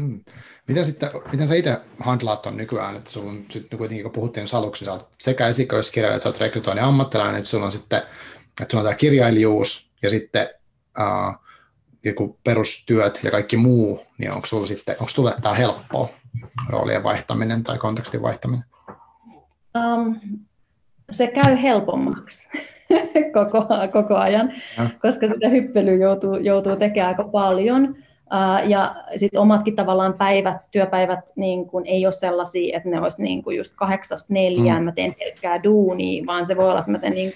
[0.00, 0.20] Hmm.
[0.66, 4.46] Miten, sitten, miten sä itse handlaat on nykyään, että sulla on sitten kuitenkin, kun puhuttiin
[4.52, 8.02] aluksi, sä oot sekä esikoiskirjailija, että sä oot rekrytoinnin ammattilainen, että sulla on sitten,
[8.60, 10.48] että sulla on tämä kirjailijuus ja sitten
[10.98, 11.34] uh,
[12.04, 16.08] joku perustyöt ja kaikki muu, niin onko sulla sitten, onko sulle tämä helppoa
[16.68, 18.64] roolien vaihtaminen tai kontekstin vaihtaminen?
[19.78, 20.20] Um,
[21.10, 22.48] se käy helpommaksi
[23.34, 24.90] koko, koko ajan, ja.
[25.02, 27.96] koska sitä hyppelyä joutuu, joutuu tekemään aika paljon.
[28.66, 33.42] Ja sitten omatkin tavallaan päivät, työpäivät niin kun ei ole sellaisia, että ne olisi niin
[33.42, 34.84] kun just kahdeksasta neljään, mm.
[34.84, 37.32] mä teen pelkkää duunia, vaan se voi olla, että mä teen niin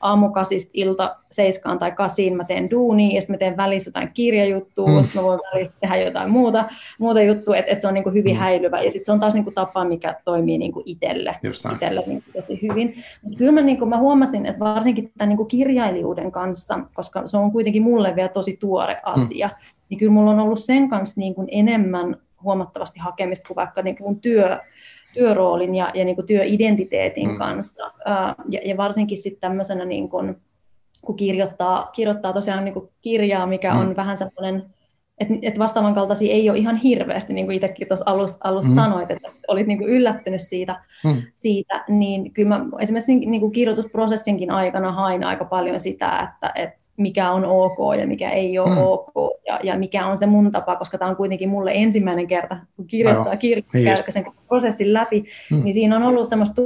[0.00, 4.88] aamukasista ilta seiskaan tai kasiin mä teen duunia ja sitten mä teen välissä jotain kirjajuttua,
[4.88, 5.02] mm.
[5.02, 6.64] sitten mä voin välissä tehdä jotain muuta,
[6.98, 8.40] muuta juttua, että et se on niinku hyvin mm.
[8.40, 11.32] häilyvä ja sitten se on taas niinku tapa, mikä toimii niinku itselle,
[11.72, 13.04] itselle niinku tosi hyvin.
[13.22, 17.52] Mut kyllä mä, niinku, mä huomasin, että varsinkin tämän niinku kirjailijuuden kanssa, koska se on
[17.52, 19.00] kuitenkin mulle vielä tosi tuore mm.
[19.04, 19.54] asia, mm.
[19.88, 24.20] niin kyllä mulla on ollut sen kanssa niinku enemmän huomattavasti hakemista kuin vaikka niinku mun
[24.20, 24.58] työ,
[25.14, 27.38] työroolin ja, ja niin kuin työidentiteetin mm.
[27.38, 27.92] kanssa.
[28.50, 30.36] Ja, ja varsinkin sitten tämmöisenä, niin kuin,
[31.04, 33.80] kun kirjoittaa, kirjoittaa tosiaan niin kuin kirjaa, mikä mm.
[33.80, 34.64] on vähän semmoinen
[35.20, 38.74] että et vastaavan kaltaisia ei ole ihan hirveästi, niin kuin itsekin tuossa alussa alus mm.
[38.74, 41.22] sanoit, että olit niin kuin yllättynyt siitä, mm.
[41.34, 46.87] siitä, niin kyllä mä esimerkiksi niin kuin kirjoitusprosessinkin aikana hain aika paljon sitä, että, että
[46.98, 48.78] mikä on ok ja mikä ei ole mm.
[48.78, 49.12] ok
[49.46, 52.86] ja, ja mikä on se mun tapa, koska tämä on kuitenkin mulle ensimmäinen kerta, kun
[52.86, 55.64] kirjoittaa kirjaa, niin sen prosessin läpi, mm.
[55.64, 56.62] niin siinä on ollut semmoista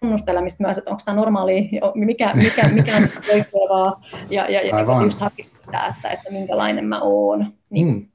[0.00, 3.02] tunnustelemista myös, että onko tämä normaali, mikä, mikä, mikä on
[3.34, 7.52] oikeaa ja, ja, ja just hakea sitä, että, että minkälainen mä oon.
[7.70, 8.06] Niin, mm.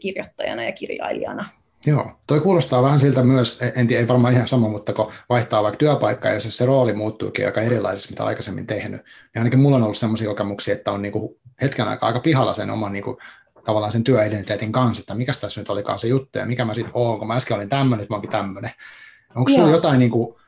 [0.00, 1.44] kirjoittajana ja kirjailijana.
[1.86, 5.62] Joo, toi kuulostaa vähän siltä myös, en tiedä, ei varmaan ihan sama, mutta kun vaihtaa
[5.62, 9.82] vaikka työpaikkaa, jos se rooli muuttuukin aika erilaisessa, mitä aikaisemmin tehnyt, niin ainakin mulla on
[9.82, 13.18] ollut sellaisia kokemuksia, että on niinku hetken aikaa aika pihalla sen oman niinku,
[13.64, 16.92] tavallaan sen työidentiteetin kanssa, että mikä tässä nyt olikaan se juttu ja mikä mä sitten
[16.94, 18.70] oon, kun mä äsken olin tämmöinen, nyt mä oonkin tämmöinen.
[19.34, 20.40] Onko sulla jotain niinku,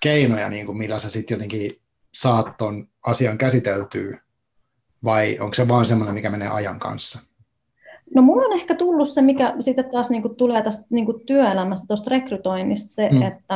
[0.00, 1.70] keinoja, niinku, millä sä sitten jotenkin
[2.14, 4.20] saat ton asian käsiteltyä,
[5.04, 7.29] vai onko se vaan semmoinen, mikä menee ajan kanssa?
[8.14, 12.10] No mulla on ehkä tullut se, mikä sitten taas niinku tulee tästä niinku työelämästä, tuosta
[12.10, 13.22] rekrytoinnista, se, mm.
[13.22, 13.54] että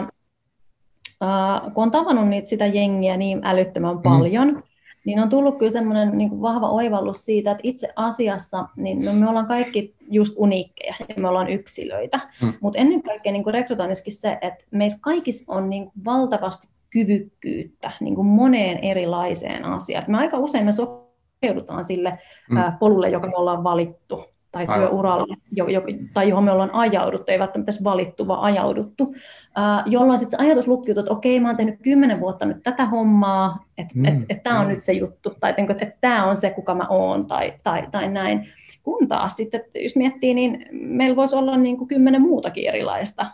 [1.22, 4.02] äh, kun on tavannut niitä sitä jengiä niin älyttömän mm.
[4.02, 4.62] paljon,
[5.04, 9.28] niin on tullut kyllä semmoinen niin vahva oivallus siitä, että itse asiassa niin no me
[9.28, 12.52] ollaan kaikki just uniikkeja ja me ollaan yksilöitä, mm.
[12.60, 18.26] mutta ennen kaikkea niin rekrytoinnissakin se, että meissä kaikissa on niin valtavasti kyvykkyyttä niin kuin
[18.26, 20.04] moneen erilaiseen asiaan.
[20.08, 22.18] Me aika usein me sopeudutaan sille
[22.50, 22.58] mm.
[22.78, 25.82] polulle, joka me ollaan valittu tai työuralle, jo, jo,
[26.14, 29.14] tai johon me ollaan ajauduttu, ei välttämättä edes valittu, vaan ajauduttu,
[29.56, 32.86] ää, jolloin sitten se ajatus lukkiutuu, että okei, mä oon tehnyt kymmenen vuotta nyt tätä
[32.86, 34.04] hommaa, että mm.
[34.04, 34.72] et, et tämä on mm.
[34.72, 38.08] nyt se juttu, tai että et tämä on se, kuka mä oon, tai, tai, tai
[38.08, 38.48] näin.
[38.82, 43.26] Kun taas sitten, jos miettii, niin meillä voisi olla niin kuin kymmenen muutakin erilaista,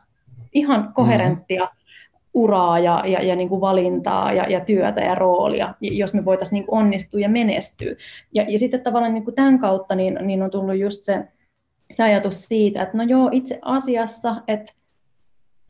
[0.52, 1.79] ihan koherenttia, mm
[2.34, 6.60] uraa ja, ja, ja niin kuin valintaa ja, ja työtä ja roolia, jos me voitaisiin
[6.60, 7.94] niin onnistua ja menestyä.
[8.34, 11.28] Ja, ja sitten tavallaan niin kuin tämän kautta niin, niin on tullut just se,
[11.92, 14.72] se ajatus siitä, että no joo, itse asiassa, että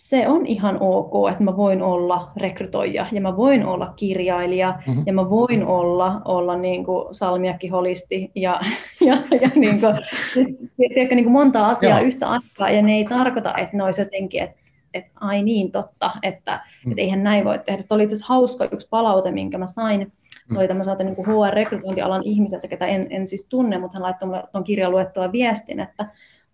[0.00, 5.02] se on ihan ok, että mä voin olla rekrytoija ja mä voin olla kirjailija mm-hmm.
[5.06, 8.60] ja mä voin olla, olla niin kuin salmiakkiholisti ja,
[9.06, 9.96] ja, ja niin kuin,
[10.34, 12.06] siis, tiedätkö, niin kuin monta asiaa Joo.
[12.06, 14.59] yhtä aikaa ja ne ei tarkoita, että ne olisi jotenkin, että
[14.94, 16.92] että ai niin totta, että mm.
[16.92, 17.82] et eihän näin voi tehdä.
[17.82, 20.12] Se oli itse hauska yksi palaute, minkä mä sain.
[20.52, 20.68] Se oli mm.
[20.68, 24.90] tämmöiseltä niin HR-rekrytointialan ihmiseltä, ketä en, en siis tunne, mutta hän laittoi mulle tuon kirjan
[24.90, 26.06] luettua viestin, että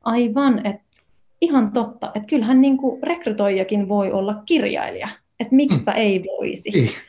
[0.05, 1.03] aivan, että
[1.41, 5.09] ihan totta, että kyllähän niin kuin rekrytoijakin voi olla kirjailija,
[5.41, 5.99] että miksipä mm.
[5.99, 6.71] ei voisi.
[6.71, 6.91] Niin.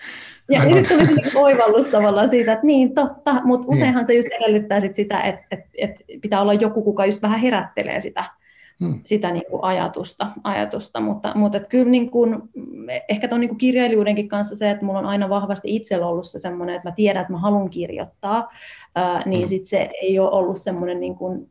[0.52, 3.74] Ja, ja nyt tulisi niin oivallus tavallaan siitä, että niin totta, mutta niin.
[3.74, 7.40] useinhan se just edellyttää sit sitä, että, että, että pitää olla joku, kuka just vähän
[7.40, 8.24] herättelee sitä
[8.80, 9.00] hmm.
[9.04, 11.00] sitä niin kuin ajatusta, ajatusta.
[11.00, 12.42] Mutta, mutta että kyllä niin kuin,
[13.10, 16.40] ehkä tuon niin kuin kirjailijuudenkin kanssa se, että mulla on aina vahvasti itsellä ollut se
[16.40, 18.54] semmoinen, että mä tiedän, että mä haluan kirjoittaa,
[18.96, 19.48] ää, niin hmm.
[19.48, 21.50] sitten se ei ole ollut semmoinen niin kuin,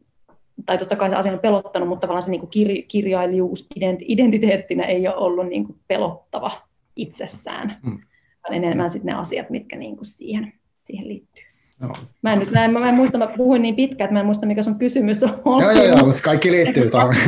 [0.66, 3.66] tai totta kai se asia on pelottanut, mutta tavallaan se niin kuin kir, kirjailijuus
[4.00, 6.50] identiteettinä ei ole ollut niin kuin pelottava
[6.96, 7.98] itsessään, hmm.
[8.42, 10.52] vaan enemmän sitten ne asiat, mitkä niin kuin siihen,
[10.84, 11.45] siihen liittyy.
[11.80, 11.94] Joo.
[12.22, 14.26] Mä en, nyt, mä en, mä en muista, mä puhuin niin pitkään, että mä en
[14.26, 15.62] muista, mikä sun kysymys on.
[15.62, 17.14] Joo, joo, joo, mutta kaikki liittyy tuohon.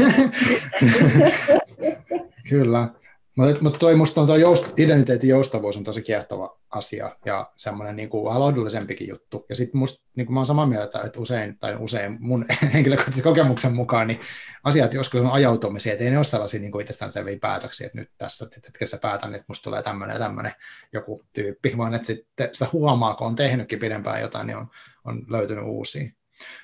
[2.48, 2.88] Kyllä.
[3.38, 7.96] Mutta, mutta toi, musta on tuo joust, identiteetin joustavuus on tosi kiehtova asia ja semmoinen
[7.96, 9.46] niin kuin vähän lohdullisempikin juttu.
[9.48, 13.24] Ja sitten musta, niin kuin mä oon samaa mieltä, että usein, tai usein mun henkilökohtaisen
[13.24, 14.20] kokemuksen mukaan, niin
[14.64, 18.46] asiat joskus on ajautumisia, että ei ne ole sellaisia niin itsestäänselviä päätöksiä, että nyt tässä
[18.66, 20.52] hetkessä päätän, että musta tulee tämmöinen ja tämmöinen
[20.92, 24.70] joku tyyppi, vaan että sitten sitä huomaa, kun on tehnytkin pidempään jotain, niin on,
[25.04, 26.10] on löytynyt uusia.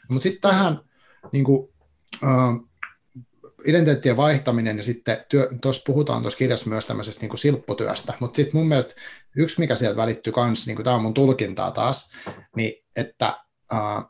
[0.08, 0.80] Mutta sitten tähän
[1.32, 1.68] niin kuin,
[2.22, 2.68] uh,
[3.66, 5.16] identiteettien vaihtaminen ja sitten
[5.60, 8.94] tuossa puhutaan tuossa kirjassa myös tämmöisestä niin kuin silpputyöstä, mutta sitten mun mielestä
[9.36, 12.10] yksi, mikä sieltä välittyy kanssa, niin tämä on mun tulkintaa taas,
[12.56, 13.26] niin että
[13.72, 14.04] äh,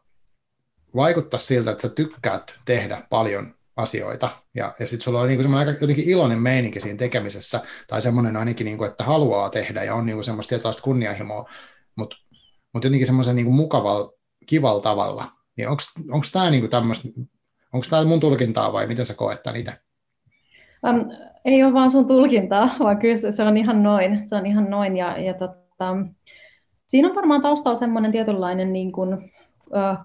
[0.97, 5.69] vaikuttaa siltä, että sä tykkäät tehdä paljon asioita, ja, ja sitten sulla on niin semmoinen
[5.69, 9.95] aika jotenkin iloinen meininki siinä tekemisessä, tai semmoinen ainakin, niin kuin, että haluaa tehdä, ja
[9.95, 11.51] on niin kuin semmoista tietynlaista kunnianhimoa,
[11.97, 12.17] mutta
[12.73, 14.13] mut jotenkin semmoisen niin mukavalla,
[14.47, 15.25] kivalla tavalla,
[15.57, 17.09] niin onko tämä niin tämmöistä
[17.75, 19.73] Onko tämä mun tulkintaa vai miten sä koet itse?
[20.89, 21.09] Um,
[21.45, 24.29] ei ole vaan sun tulkintaa, vaan kyllä se, se on ihan noin.
[24.29, 25.97] Se on ihan noin ja, ja tota,
[26.87, 29.31] siinä on varmaan taustalla semmoinen tietynlainen niin kuin,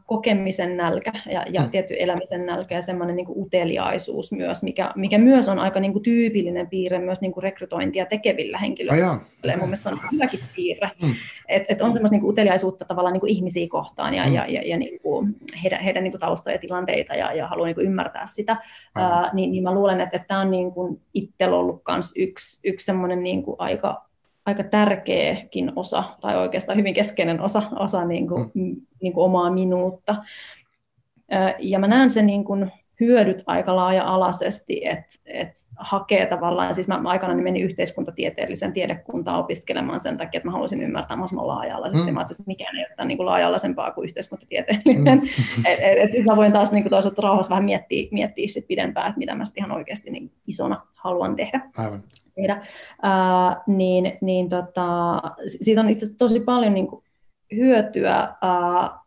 [0.05, 1.69] kokemisen nälkä ja, ja mm.
[1.69, 6.03] tietty elämisen nälkä ja semmoinen niin uteliaisuus myös, mikä, mikä myös on aika niin kuin
[6.03, 9.11] tyypillinen piirre myös niin kuin rekrytointia tekevillä henkilöillä.
[9.11, 9.57] Oh, okay.
[9.57, 10.91] Mun mielestä se on hyväkin piirre.
[11.01, 11.15] Mm.
[11.47, 14.33] Et, et on semmoista niin kuin uteliaisuutta tavallaan niin kuin ihmisiä kohtaan ja, mm.
[14.33, 17.65] ja, ja, ja niin kuin heidän, heidän niin kuin taustoja ja tilanteita ja, ja haluaa
[17.65, 18.53] niin kuin ymmärtää sitä.
[18.53, 19.01] Mm.
[19.01, 22.69] Uh, niin, niin mä luulen, että, että tämä on niin kuin itsellä ollut myös yksi,
[22.69, 24.08] yksi semmoinen niin kuin aika
[24.49, 28.75] aika tärkeäkin osa, tai oikeastaan hyvin keskeinen osa, osa niin kuin, mm.
[29.01, 30.15] niin kuin omaa minuutta.
[31.59, 37.01] Ja mä näen sen niin kuin hyödyt aika laaja-alaisesti, että et hakee tavallaan, siis mä
[37.05, 42.15] aikana menin yhteiskuntatieteellisen tiedekuntaan opiskelemaan sen takia, että mä haluaisin ymmärtää mahdollisimman laaja-alaisesti, mm.
[42.15, 45.25] mä että mikään ei ole niin laaja-alaisempaa kuin yhteiskuntatieteellinen, mm.
[45.65, 49.07] että et, et, mä voin taas niin kuin toisaalta rauhassa vähän miettiä, miettiä sit pidempään,
[49.07, 51.61] että mitä mä sitten ihan oikeasti niin isona haluan tehdä.
[51.77, 52.03] Aivan
[52.35, 52.65] tehdä,
[53.01, 57.03] ää, niin, niin tota, siitä on itse asiassa tosi paljon niin kuin
[57.55, 58.99] hyötyä ää,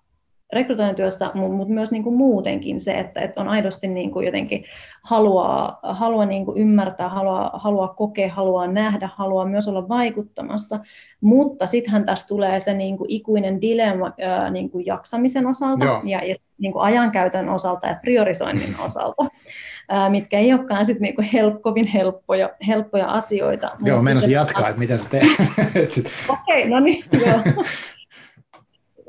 [0.52, 4.64] rekrytointityössä, mutta mut myös niin kuin muutenkin se, että, että on aidosti niin kuin jotenkin
[5.04, 10.80] haluaa, haluaa niin kuin ymmärtää, haluaa, haluaa kokea, haluaa nähdä, haluaa myös olla vaikuttamassa,
[11.20, 16.00] mutta sittenhän tässä tulee se niin kuin ikuinen dilemma ää, niin kuin jaksamisen osalta Joo.
[16.04, 19.24] ja, ja niin kuin ajankäytön osalta ja priorisoinnin osalta,
[19.88, 23.70] ää, mitkä ei olekaan sit niin kuin help, kovin helppoja, helppoja asioita.
[23.84, 25.26] Joo, meinasin jatkaa, että miten se teet.
[26.28, 27.40] Okei, okay, no niin, joo.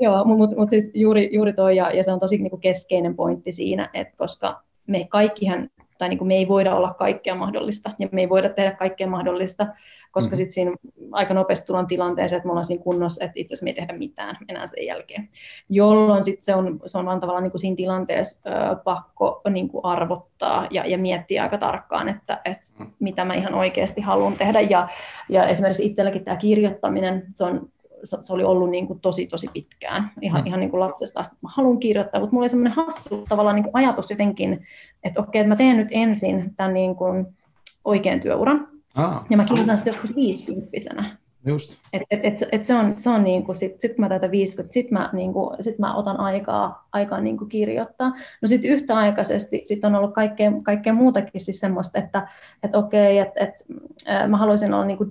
[0.03, 3.15] Joo, mutta mut siis juuri, juuri toi, ja, ja se on tosi niin kuin keskeinen
[3.15, 7.91] pointti siinä, että koska me kaikkihan, tai niin kuin me ei voida olla kaikkea mahdollista,
[7.99, 9.67] ja me ei voida tehdä kaikkea mahdollista,
[10.11, 10.37] koska mm-hmm.
[10.37, 10.71] sitten siinä
[11.11, 13.93] aika nopeasti tullaan tilanteeseen, että me ollaan siinä kunnossa, että itse asiassa me ei tehdä
[13.97, 15.29] mitään enää sen jälkeen.
[15.69, 19.69] Jolloin sitten se on, se on vaan tavallaan niin kuin siinä tilanteessa ö, pakko niin
[19.69, 22.91] kuin arvottaa ja, ja miettiä aika tarkkaan, että, että mm.
[22.99, 24.61] mitä mä ihan oikeasti haluan tehdä.
[24.61, 24.87] Ja,
[25.29, 27.69] ja esimerkiksi itselläkin tämä kirjoittaminen, se on
[28.03, 30.47] se oli ollut niin kuin tosi, tosi pitkään, ihan, mm.
[30.47, 31.35] ihan niin kuin lapsesta asti.
[31.43, 34.67] Mä haluan kirjoittaa, mutta mulla oli semmoinen hassu tavallaan niin kuin ajatus jotenkin,
[35.03, 37.27] että okei, että mä teen nyt ensin tämän niin kuin
[37.85, 39.25] oikean työuran, ah.
[39.29, 41.17] ja mä kirjoitan sitten joskus viisikymppisenä.
[41.45, 41.77] Just.
[41.93, 44.31] Et, et, et, et se on, se on niin kuin, sit, sit kun mä täytän
[44.31, 48.09] 50, sit mä, niin kuin, sit mä otan aikaa, aikaa niin kuin kirjoittaa.
[48.41, 52.27] No sitten yhtäaikaisesti sit on ollut kaikkea, kaikkea muutakin siis semmoista, että
[52.63, 53.53] et okei, että et,
[54.27, 55.09] mä haluaisin olla niin kuin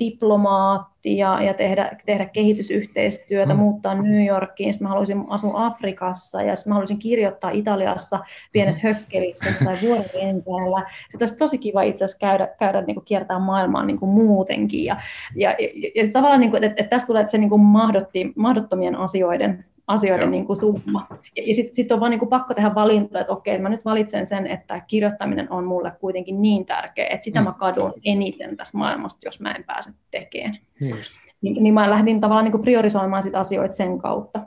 [1.04, 3.60] diplomaatti ja, ja tehdä, tehdä kehitysyhteistyötä, mm.
[3.60, 8.18] muuttaa New Yorkiin, sitten mä haluaisin asua Afrikassa ja sitten mä haluaisin kirjoittaa Italiassa
[8.52, 8.94] pienessä mm.
[8.94, 10.90] hökkelissä jossain vuororenteellä.
[11.10, 14.84] Se olisi tosi kiva itse asiassa käydä, käydä niin kuin kiertää maailmaa niin kuin muutenkin.
[14.84, 14.96] Ja,
[15.36, 18.96] ja, ja, ja tavallaan, niin kuin, että, että tästä tulee se niin kuin mahdotti, mahdottomien
[18.96, 21.06] asioiden asioiden niin kuin summa.
[21.36, 23.84] Ja, ja sitten sit on vaan niin kuin pakko tehdä valintoja, että okei, mä nyt
[23.84, 27.44] valitsen sen, että kirjoittaminen on mulle kuitenkin niin tärkeä, että sitä mm.
[27.44, 30.58] mä kadun eniten tässä maailmasta, jos mä en pääse tekemään.
[30.80, 30.96] Niin,
[31.42, 34.40] niin, niin mä lähdin tavallaan niin kuin priorisoimaan sit asioita sen kautta,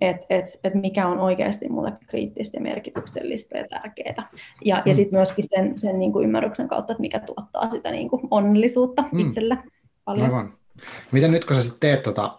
[0.00, 4.28] että et, et mikä on oikeasti mulle kriittistä ja merkityksellistä ja tärkeää.
[4.64, 4.82] Ja, mm.
[4.86, 8.22] ja sitten myöskin sen, sen niin kuin ymmärryksen kautta, että mikä tuottaa sitä niin kuin
[8.30, 9.18] onnellisuutta mm.
[9.18, 9.58] itselle
[10.04, 10.26] paljon.
[10.26, 10.54] Aivan.
[11.12, 12.38] Miten nyt kun sä sitten teet tota,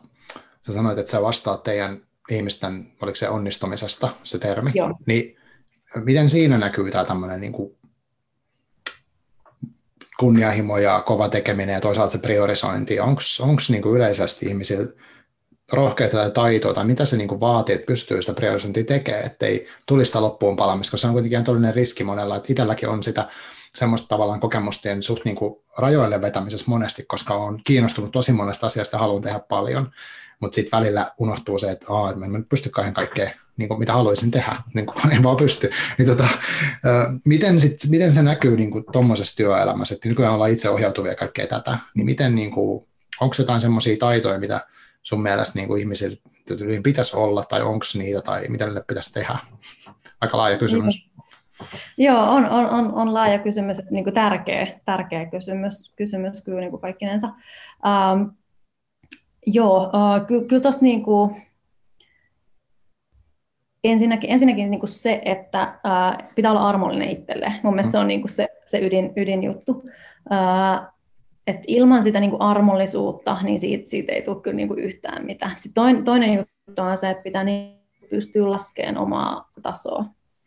[0.62, 4.96] sä sanoit, että sä vastaat teidän ihmisten, oliko se onnistumisesta se termi, Joo.
[5.06, 5.38] niin
[5.96, 7.78] miten siinä näkyy tämä tämmöinen niin kuin
[10.20, 13.22] kunnianhimo ja kova tekeminen ja toisaalta se priorisointi, onko
[13.70, 14.88] niin yleisesti ihmisillä
[15.72, 19.68] rohkeita tai taitoa, tai mitä se niin kuin vaatii, että pystyy sitä priorisointia tekemään, ettei
[19.86, 23.28] tulisi sitä loppuun palamista, koska se on kuitenkin todellinen riski monella, että itselläkin on sitä
[23.76, 28.96] semmoista tavallaan kokemustien suht niin kuin rajoille vetämisessä monesti, koska on kiinnostunut tosi monesta asiasta
[28.96, 29.92] ja haluan tehdä paljon,
[30.40, 33.80] mutta sitten välillä unohtuu se, että, Aa, että mä en pysty kaiken kaikkea, niin kuin
[33.80, 35.70] mitä haluaisin tehdä, niin kuin en vaan pysty.
[35.98, 36.28] Niin tota,
[37.26, 41.78] miten, sit, miten se näkyy niin tuommoisessa työelämässä, että nykyään ollaan itseohjautuvia ja kaikkea tätä,
[41.94, 42.88] niin miten, niin kuin,
[43.20, 44.68] onko jotain semmoisia taitoja, mitä
[45.02, 46.18] sun mielestä niin kuin ihmisillä
[46.84, 49.38] pitäisi olla, tai onko niitä, tai mitä niille pitäisi tehdä?
[50.22, 51.10] Aika laaja kysymys.
[51.98, 56.70] Joo, on, on, on, on laaja kysymys, niin kuin tärkeä, tärkeä kysymys, kysymys kyllä niin
[56.70, 57.28] kuin kaikkinensa.
[57.28, 58.32] Um,
[59.54, 61.36] Joo, uh, kyllä, kyllä tuossa niin kuin,
[63.84, 67.54] ensinnäkin, ensinnäkin niin kuin se, että uh, pitää olla armollinen itselleen.
[67.64, 67.92] Mun mielestä mm.
[67.92, 69.72] se on niin kuin se, se ydin, ydinjuttu.
[69.72, 70.88] Uh,
[71.48, 75.26] et ilman sitä niin kuin armollisuutta, niin siitä, siitä ei tule kyllä niin kuin yhtään
[75.26, 75.52] mitään.
[75.56, 80.06] Sitten toinen, toinen juttu on se, että pitää niin pystyä laskemaan omaa tasoa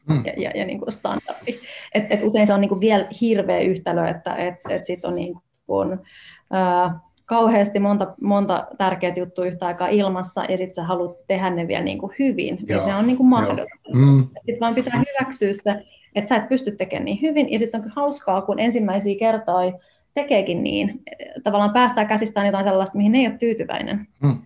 [0.09, 0.25] mm.
[0.27, 1.59] ja, ja, ja niin kuin standardi.
[1.95, 5.15] Et, et usein se on niin kuin vielä hirveä yhtälö, että et, et sit on
[5.15, 5.35] niin
[5.67, 11.51] kuin, uh, kauheasti monta, monta tärkeää juttua yhtä aikaa ilmassa, ja sitten sä haluat tehdä
[11.51, 12.81] ne vielä niin kuin hyvin, Joo.
[12.81, 13.75] niin se on niin kuin mahdotonta.
[13.95, 14.17] Mm.
[14.17, 17.93] Sitten vaan pitää hyväksyä se, että sä et pysty tekemään niin hyvin, ja sitten on
[17.97, 19.73] hauskaa, kun ensimmäisiä kertoja
[20.15, 21.03] tekeekin niin,
[21.43, 24.07] tavallaan päästään käsistään jotain sellaista, mihin ei ole tyytyväinen.
[24.23, 24.39] Mm.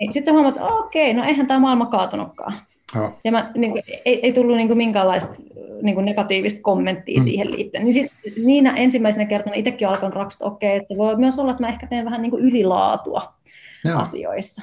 [0.00, 2.54] Niin sitten sä huomaat, että okei, no eihän tämä maailma kaatunutkaan.
[3.24, 5.34] Ja mä, niin kuin, ei, ei tullut niin kuin minkäänlaista
[5.82, 7.24] niin kuin negatiivista kommenttia mm.
[7.24, 7.84] siihen liittyen.
[7.84, 8.12] Niin sit,
[8.44, 11.86] niinä ensimmäisenä kertana itsekin alkanut raksata, okei, okay, että voi myös olla, että mä ehkä
[11.86, 13.34] teen vähän niin kuin ylilaatua
[13.84, 14.00] Joo.
[14.00, 14.62] asioissa.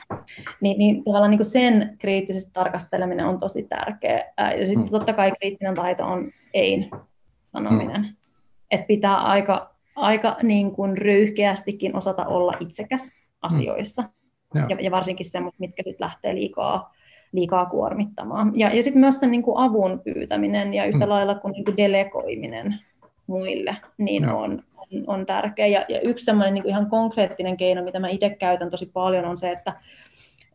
[0.61, 4.25] Niin, niin tavallaan niin kuin sen kriittisesti tarkasteleminen on tosi tärkeä.
[4.59, 4.89] Ja sitten mm.
[4.89, 6.89] totta kai kriittinen taito on ei
[7.43, 8.01] sanominen.
[8.01, 8.15] Mm.
[8.71, 14.01] Että pitää aika, aika niin kuin röyhkeästikin osata olla itsekäs asioissa.
[14.55, 14.69] Mm.
[14.69, 16.93] Ja, ja varsinkin semmoiset, mitkä sitten lähtee liikaa
[17.31, 18.51] liikaa kuormittamaan.
[18.55, 21.09] Ja, ja sitten myös sen niin kuin avun pyytäminen ja yhtä mm.
[21.09, 22.79] lailla kuin, niin kuin delegoiminen
[23.27, 24.39] muille, niin no.
[24.39, 25.67] on, on, on tärkeä.
[25.67, 29.25] Ja, ja yksi sellainen niin kuin ihan konkreettinen keino, mitä mä itse käytän tosi paljon,
[29.25, 29.73] on se, että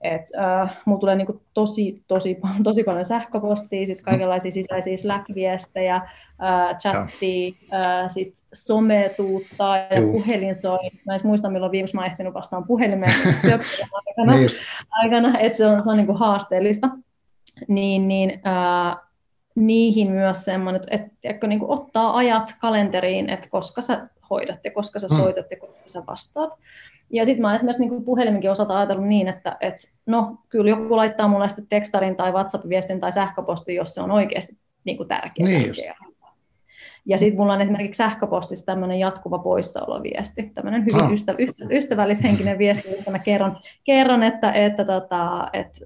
[0.00, 6.76] et, äh, mulla tulee niinku tosi, tosi, tosi paljon sähköpostia, sit kaikenlaisia sisäisiä Slack-viestejä, äh,
[6.78, 10.12] chattia, äh, sit some tuuttaa ja Juh.
[10.12, 10.90] puhelin soi.
[11.06, 13.12] Mä en muista, milloin viimeksi mä oon ehtinyt vastaan puhelimeen
[14.06, 14.50] aikana, niin
[14.90, 16.88] aikana että se on, se on niinku haasteellista.
[17.68, 18.96] niin, niin ää,
[19.54, 24.70] niihin myös semmoinen, että, että niin kuin ottaa ajat kalenteriin, että koska sä hoidat ja
[24.70, 25.16] koska sä mm.
[25.16, 26.58] soitat ja koska sä vastaat.
[27.10, 29.74] Ja sitten mä esimerkiksi niin puhelimenkin osalta ajatellut niin, että et,
[30.06, 34.56] no kyllä joku laittaa mulle sitten tekstarin tai WhatsApp-viestin tai sähköpostin, jos se on oikeasti
[34.84, 35.46] niin kuin tärkeä.
[35.46, 35.94] Niin tärkeä.
[37.08, 41.10] Ja sitten mulla on esimerkiksi sähköpostissa tämmöinen jatkuva poissaoloviesti, tämmöinen hyvin ah.
[41.10, 45.80] ystäv- ystäv- ystävällishenkinen viesti, että mä kerron, kerron että, että, tota, että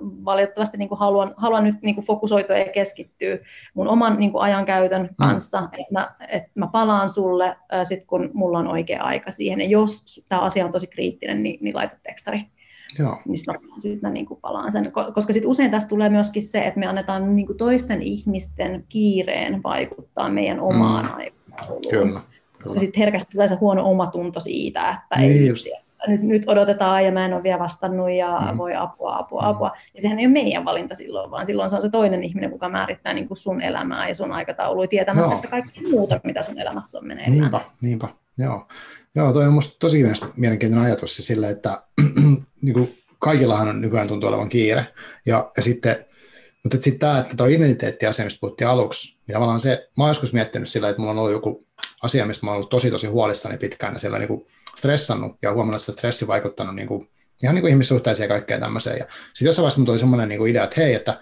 [0.00, 3.38] valitettavasti niin kuin haluan, haluan nyt niin kuin fokusoitua ja keskittyä
[3.74, 5.14] mun oman niin kuin ajankäytön mm.
[5.22, 5.66] kanssa, mm.
[5.66, 10.24] että, mä, että mä palaan sulle sit kun mulla on oikea aika siihen, ja jos
[10.28, 12.40] tämä asia on tosi kriittinen, niin, niin laita tekstari.
[12.98, 13.18] Joo.
[13.24, 13.38] Niin
[13.78, 16.86] sitten mä niin kuin palaan sen, koska sitten usein tässä tulee myöskin se, että me
[16.86, 21.14] annetaan niin kuin toisten ihmisten kiireen vaikuttaa meidän omaan mm.
[21.16, 21.90] aikatauluun.
[21.90, 22.20] Kyllä.
[22.78, 25.66] sitten herkästi tulee se huono omatunto siitä, että niin ei just.
[26.06, 28.58] nyt, nyt odotetaan ja mä en ole vielä vastannut ja mm.
[28.58, 29.48] voi apua, apua, mm.
[29.48, 29.72] apua.
[29.94, 32.68] Ja sehän ei ole meidän valinta silloin, vaan silloin se on se toinen ihminen, joka
[32.68, 36.98] määrittää niin kuin sun elämää ja sun aikataulua tietämättä sitä kaikkea muuta, mitä sun elämässä
[36.98, 37.40] on meneillään.
[37.40, 38.08] Niinpä, niinpä.
[38.38, 38.68] Joo,
[39.14, 40.04] Joo toi on musta tosi
[40.36, 41.82] mielenkiintoinen ajatus se sille, että
[42.62, 44.86] niin kuin kaikillahan on nykyään tuntuu olevan kiire.
[45.26, 45.96] Ja, ja sitten,
[46.62, 50.32] mutta sitten tämä, että tuo identiteettiasia, mistä puhuttiin aluksi, niin tavallaan se, mä oon joskus
[50.32, 51.66] miettinyt sillä, että mulla on ollut joku
[52.02, 54.46] asia, mistä mä oon ollut tosi tosi huolissani pitkään ja siellä niin kuin
[54.76, 57.10] stressannut ja huomannut, että stressi vaikuttanut niin kuin,
[57.42, 58.98] ihan niin kuin ihmissuhteisiin ja kaikkeen tämmöiseen.
[58.98, 61.20] Ja sitten jossain vaiheessa mulla tuli semmoinen niin kuin idea, että hei, että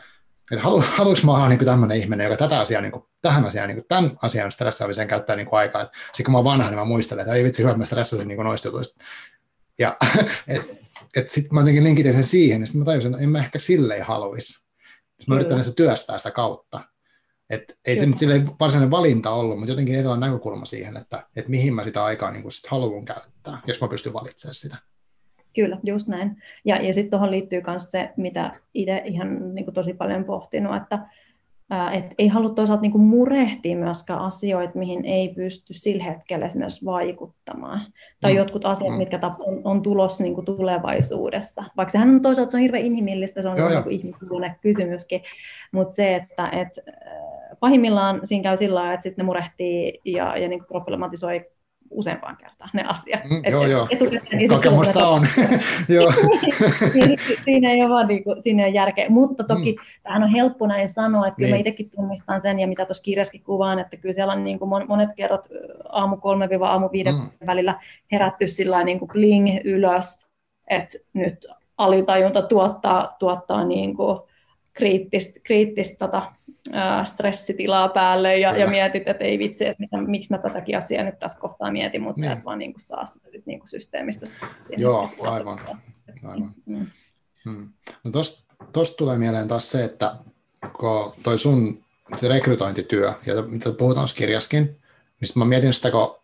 [0.53, 3.69] että halu, haluanko mä olla niin tämmöinen ihminen, joka tätä asiaa, niin kuin, tähän asiaan,
[3.69, 5.83] niin kuin, tämän asian stressaamiseen käyttää niin kuin aikaa.
[5.83, 8.29] Sitten kun mä oon vanha, niin mä muistelen, että ei vitsi, hyvä, että mä stressasin
[8.29, 9.05] niin noista jutuista.
[9.79, 9.97] Ja
[10.49, 10.63] et,
[11.17, 13.59] et sitten mä jotenkin linkitin sen siihen, niin sitten mä tajusin, että en mä ehkä
[13.59, 14.67] silleen haluaisi.
[15.27, 16.81] Mä yritän työstää sitä kautta.
[17.51, 21.51] Et ei se nyt silleen varsinainen valinta ollut, mutta jotenkin erilainen näkökulma siihen, että, että
[21.51, 24.77] mihin mä sitä aikaa niin kuin sit haluan käyttää, jos mä pystyn valitsemaan sitä.
[25.55, 26.37] Kyllä, just näin.
[26.65, 30.77] Ja, ja sitten tuohon liittyy myös se, mitä itse ihan niin kuin tosi paljon pohtinut,
[30.77, 30.99] että
[31.71, 36.47] ää, et ei halua toisaalta niin kuin murehtia myöskään asioita, mihin ei pysty sillä hetkellä
[36.47, 37.81] esimerkiksi vaikuttamaan.
[38.21, 38.39] Tai mm.
[38.39, 38.99] jotkut asiat, mm.
[38.99, 41.65] mitkä on, on tulossa niin kuin tulevaisuudessa.
[41.77, 45.23] Vaikka sehän on toisaalta se on hirveän inhimillistä, se on joo, niin ihmisluonne kysymyskin,
[45.73, 46.79] mutta se, että et,
[47.61, 51.47] pahimmillaan siinä käy sillä tavalla, että sitten ne murehtii ja, ja niin kuin problematisoi
[51.91, 53.25] useampaan kertaan ne asiat.
[53.25, 53.89] Mm, et, joo, joo.
[54.49, 55.27] Kokemusta on.
[55.89, 56.13] joo.
[56.95, 59.07] Niin, siinä ei ole vaan niin kuin, siinä ei ole järkeä.
[59.09, 60.03] Mutta toki mm.
[60.03, 61.57] tähän on helppo näin sanoa, että kyllä niin.
[61.57, 64.69] mä itsekin tunnistan sen, ja mitä tuossa kirjaskin kuvaan, että kyllä siellä on niin kuin
[64.89, 65.49] monet kerrat
[65.89, 67.47] aamu kolme aamu viiden mm.
[67.47, 67.81] välillä
[68.13, 70.27] herätty sillä niin kuin bling ylös,
[70.71, 71.47] että nyt
[71.79, 74.19] alitajunta tuottaa, tuottaa niin kuin
[74.75, 76.33] kriittistä, kriittistä tota,
[77.05, 81.19] stressitilaa päälle ja, ja mietit, että ei vitsi, että mitä, miksi mä tätäkin asiaa nyt
[81.19, 82.31] tässä kohtaa mietin, mutta niin.
[82.31, 84.27] sä et vaan niin kuin saa sitä sit niin kuin systeemistä.
[84.77, 85.61] Joo, aivan.
[86.25, 86.55] aivan.
[86.67, 86.87] Mm.
[87.45, 87.69] Hmm.
[88.05, 88.11] No
[88.73, 90.17] tosta tulee mieleen taas se, että
[90.79, 91.85] kun toi sun
[92.17, 94.65] se rekrytointityö, ja mitä puhutaan kirjaskin,
[95.21, 96.17] niin mä mietin sitä, kun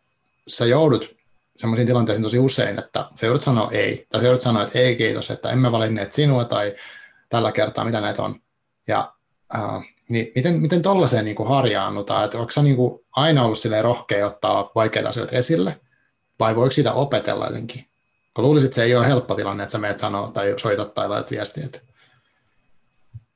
[0.49, 1.17] sä joudut
[1.57, 4.97] sellaisiin tilanteisiin tosi usein, että sä joudut sanoa ei, tai sä joudut sanoa, että ei
[4.97, 6.75] kiitos, että emme valinneet sinua, tai
[7.31, 8.41] tällä kertaa, mitä näitä on.
[8.89, 9.13] Ja
[9.55, 12.25] äh, niin miten, miten tollaiseen niin harjaannutaan?
[12.25, 15.77] Että onko se niin kuin aina ollut rohkea ottaa vaikeita asioita esille,
[16.41, 17.85] vai voiko sitä opetella jotenkin?
[18.35, 21.09] Kun luulisit, että se ei ole helppo tilanne, että sä meet sanoa tai soitat tai
[21.09, 21.67] laitat viestiä.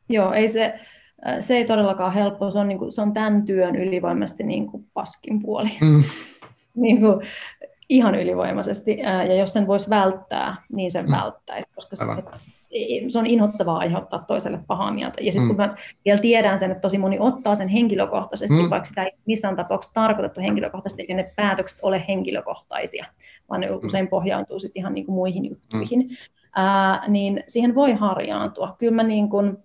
[0.09, 0.80] Joo, ei se,
[1.40, 2.50] se ei todellakaan helppo.
[2.50, 5.70] Se on, niin kuin, se on tämän työn ylivoimaisesti niin kuin paskin puoli.
[5.80, 6.02] Mm.
[6.85, 7.26] niin kuin,
[7.88, 8.98] ihan ylivoimaisesti.
[8.98, 11.12] Ja jos sen voisi välttää, niin sen mm.
[11.12, 12.22] välttäisi, koska se, se
[13.08, 15.22] se on inhottavaa aiheuttaa toiselle pahaa mieltä.
[15.22, 15.56] Ja sitten mm.
[15.56, 18.70] kun mä vielä tiedän sen, että tosi moni ottaa sen henkilökohtaisesti, mm.
[18.70, 23.06] vaikka sitä ei missään tapauksessa tarkoitettu henkilökohtaisesti, eikä ne päätökset ole henkilökohtaisia,
[23.50, 23.78] vaan ne mm.
[23.84, 26.16] usein pohjaantuu sitten ihan niin kuin muihin juttuihin, mm.
[26.56, 28.76] ää, niin siihen voi harjaantua.
[28.78, 29.56] Kyllä mä niin kuin,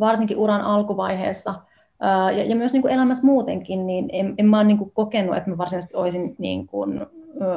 [0.00, 1.54] varsinkin uran alkuvaiheessa,
[2.00, 4.90] ää, ja, ja myös niin kuin elämässä muutenkin, niin en, en mä ole niin kuin
[4.94, 7.06] kokenut, että mä varsinaisesti olisin niin kuin,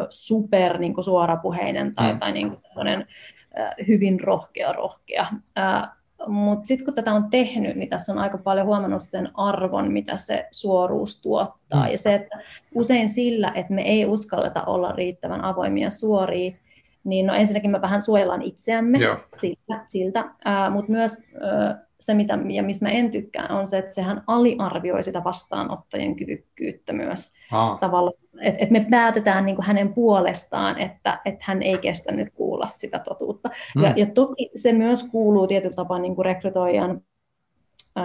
[0.09, 2.19] super niin kuin suorapuheinen tai, mm.
[2.19, 2.61] tai niin kuin
[3.87, 5.25] hyvin rohkea rohkea.
[6.27, 10.17] Mutta sitten kun tätä on tehnyt, niin tässä on aika paljon huomannut sen arvon, mitä
[10.17, 11.85] se suoruus tuottaa.
[11.85, 11.91] Mm.
[11.91, 12.39] Ja se, että
[12.75, 16.51] usein sillä, että me ei uskalleta olla riittävän avoimia suoria,
[17.03, 19.17] niin no ensinnäkin me vähän suojellaan itseämme Joo.
[19.37, 20.25] siltä, siltä
[20.71, 21.23] mutta myös
[21.99, 26.93] se, mitä, ja mistä mä en tykkää, on se, että sehän aliarvioi sitä vastaanottajien kyvykkyyttä
[26.93, 27.33] myös.
[27.51, 27.77] Aa.
[27.77, 32.67] Tavallaan, että et me päätetään niin hänen puolestaan, että et hän ei kestä nyt kuulla
[32.67, 33.49] sitä totuutta.
[33.75, 33.83] Mm.
[33.83, 37.01] Ja, ja toki se myös kuuluu tietyllä tapaa niin rekrytoijan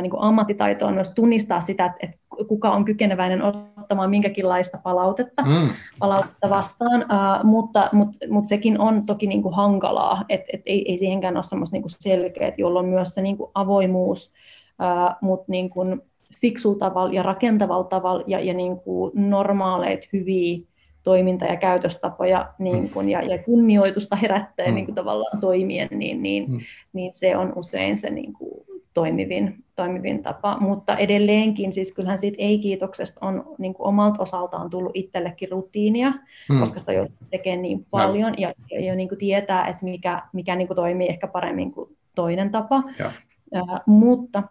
[0.01, 2.17] niin kuin ammattitaito on myös tunnistaa sitä, että,
[2.49, 5.69] kuka on kykeneväinen ottamaan minkäkinlaista palautetta, mm.
[5.99, 10.91] palautetta vastaan, uh, mutta, mutta, mutta sekin on toki niin kuin hankalaa, että et ei,
[10.91, 14.33] ei siihenkään ole semmoista niin selkeää, jolloin myös se niin kuin avoimuus,
[14.81, 16.03] uh, mutta niin kuin
[16.41, 20.59] fiksulla tavalla ja rakentavalla tavalla ja, ja niin kuin normaaleit, hyviä
[21.03, 24.75] toiminta- ja käytöstapoja niin kuin, ja, ja kunnioitusta herättää mm.
[24.75, 26.61] niin kuin, tavallaan toimien, niin, niin, mm.
[26.93, 30.57] niin se on usein se niin kuin, toimivin, toimivin tapa.
[30.61, 36.13] Mutta edelleenkin, siis kyllähän siitä ei-kiitoksesta on niin kuin omalta osaltaan tullut itsellekin rutiinia,
[36.49, 36.61] mm.
[36.61, 38.39] koska sitä jo tekee niin paljon no.
[38.39, 41.97] ja, ja, ja niin kuin tietää, että mikä, mikä niin kuin toimii ehkä paremmin kuin
[42.15, 42.83] toinen tapa.
[42.99, 43.13] Ja.
[43.55, 44.43] Uh, mutta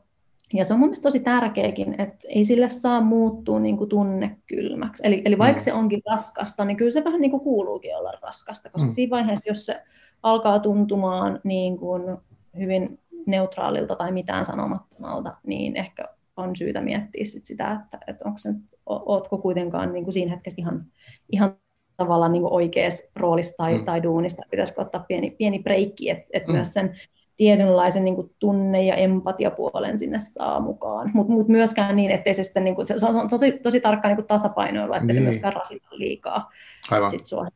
[0.54, 5.08] ja se on mun mielestä tosi tärkeäkin, että ei sille saa muuttua niin kuin tunnekylmäksi.
[5.08, 5.64] Eli, eli vaikka mm.
[5.64, 8.94] se onkin raskasta, niin kyllä se vähän niin kuin kuuluukin olla raskasta, koska mm.
[8.94, 9.82] siinä vaiheessa, jos se
[10.24, 12.18] alkaa tuntumaan niin kuin
[12.58, 16.06] hyvin neutraalilta tai mitään sanomattomalta, niin ehkä
[16.38, 18.50] on syytä miettiä sit sitä, että, että onko se,
[18.86, 20.86] ootko kuitenkaan niin kuin siinä hetkessä ihan,
[21.32, 21.56] ihan
[21.98, 23.86] tavallaan niin oikeassa roolissa tai, mm.
[23.86, 26.56] tai duunista, pitäisikö ottaa pieni, pieni breikki, että, että mm.
[26.56, 26.96] myös sen
[27.38, 31.12] tietynlaisen niin kuin tunne- ja empatiapuolen sinne saa mukaan.
[31.14, 34.08] Mutta mut myöskään niin, ettei se sitten, niin kuin, se, se on tosi, tosi tarkka
[34.08, 35.16] niin tasapainoilu, että niin.
[35.16, 36.52] se myöskään rasita liikaa
[36.92, 37.10] Aivan.
[37.10, 37.48] sit sua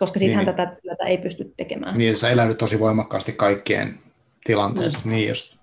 [0.00, 1.98] koska siitähän niin, tätä työtä ei pysty tekemään.
[1.98, 3.98] Niin, sä eläydyt tosi voimakkaasti kaikkien
[4.44, 5.00] tilanteessa.
[5.04, 5.10] Mm.
[5.10, 5.56] Niin just.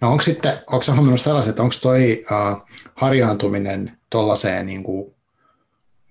[0.00, 2.62] No onko sitten, onko sä huomannut sellaiset, että onko toi uh,
[2.94, 5.14] harjaantuminen tuollaiseen niin kuin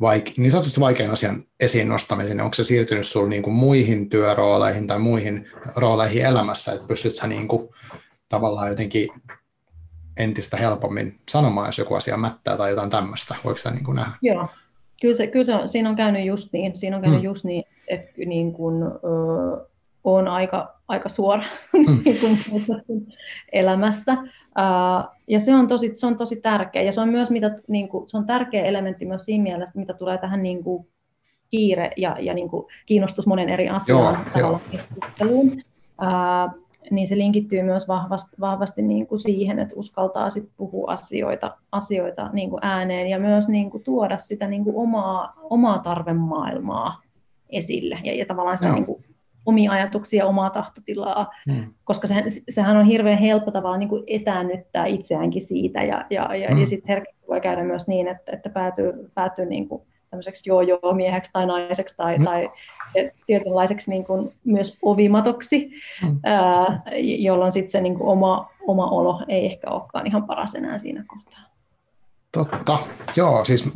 [0.01, 4.99] vaike- niin sanotusti vaikean asian esiin nostamiseen, onko se siirtynyt sinulle niin muihin työrooleihin tai
[4.99, 7.69] muihin rooleihin elämässä, että pystyt sä niin kuin,
[8.29, 9.09] tavallaan jotenkin
[10.17, 14.11] entistä helpommin sanomaan, jos joku asia mättää tai jotain tämmöistä, voiko sä niin kuin nähdä?
[14.21, 14.47] Joo,
[15.01, 17.25] kyllä, se, kyllä se on, siinä on käynyt just niin, siinä on käynyt hmm.
[17.25, 19.67] just niin, että niin kuin, ö,
[20.03, 21.43] on aika, aika suora
[21.77, 21.99] hmm.
[22.05, 23.07] niin kuin,
[23.51, 24.17] elämässä.
[25.27, 28.09] Ja se on, tosi, se on tosi tärkeä, ja se on myös mitä, niin kuin,
[28.09, 30.87] se on tärkeä elementti myös siinä mielessä, mitä tulee tähän niin kuin,
[31.49, 35.61] kiire ja, ja niin kuin, kiinnostus monen eri asiaan joo, keskusteluun.
[36.91, 42.29] Niin se linkittyy myös vahvasti, vahvasti niin kuin siihen, että uskaltaa sit puhua asioita, asioita
[42.33, 47.01] niin kuin ääneen ja myös niin kuin tuoda sitä niin kuin omaa, omaa tarvemaailmaa
[47.49, 49.03] esille ja, ja tavallaan sitä niin kuin
[49.47, 51.73] omia ajatuksia, omaa tahtotilaa, hmm.
[51.83, 56.49] koska sehän, sehän on hirveän helppo tavallaan niin kuin etäännyttää itseäänkin siitä, ja, ja, ja,
[56.49, 56.59] hmm.
[56.59, 61.31] ja sitten herkästi voi käydä myös niin, että, että päätyy, päätyy niin kuin tämmöiseksi joo-joo-mieheksi
[61.33, 62.25] tai naiseksi tai, hmm.
[62.25, 62.49] tai
[63.27, 65.71] tietynlaiseksi niin kuin myös ovimatoksi,
[66.05, 66.19] hmm.
[66.23, 66.81] ää,
[67.19, 71.03] jolloin sitten se niin kuin oma, oma olo ei ehkä olekaan ihan paras enää siinä
[71.07, 71.41] kohtaa.
[72.31, 72.77] Totta,
[73.15, 73.69] joo, siis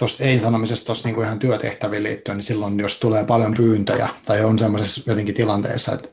[0.00, 4.58] tuosta ei-sanomisesta tuossa niinku ihan työtehtäviin liittyen, niin silloin jos tulee paljon pyyntöjä tai on
[4.58, 6.08] semmoisessa jotenkin tilanteessa, että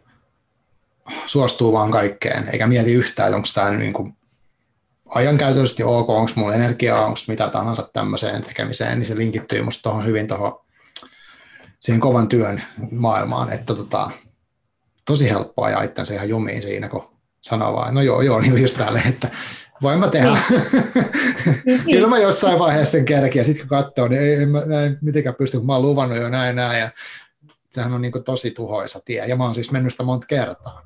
[1.26, 4.10] suostuu vaan kaikkeen, eikä mieti yhtään, onko tämä niinku
[5.10, 10.06] ajankäytöllisesti ok, onko mulla energiaa, onko mitä tahansa tämmöiseen tekemiseen, niin se linkittyy musta tuohon
[10.06, 10.60] hyvin tuohon
[11.80, 14.12] siihen kovan työn maailmaan, että tota,
[15.06, 17.10] tosi helppoa ja itsensä ihan jumiin siinä, kun
[17.42, 19.30] sanoo vaan, no joo, joo, niin just tälle, että
[19.82, 20.38] voin mä tehdä.
[21.66, 21.84] Niin.
[21.92, 24.98] Kyllä mä jossain vaiheessa sen kerkin, ja sitten kun katsoo, niin ei, en mä en
[25.02, 26.90] mitenkään pysty, kun mä oon luvannut jo näin näin, ja
[27.72, 30.86] sehän on niin tosi tuhoisa tie, ja mä oon siis mennyt sitä monta kertaa.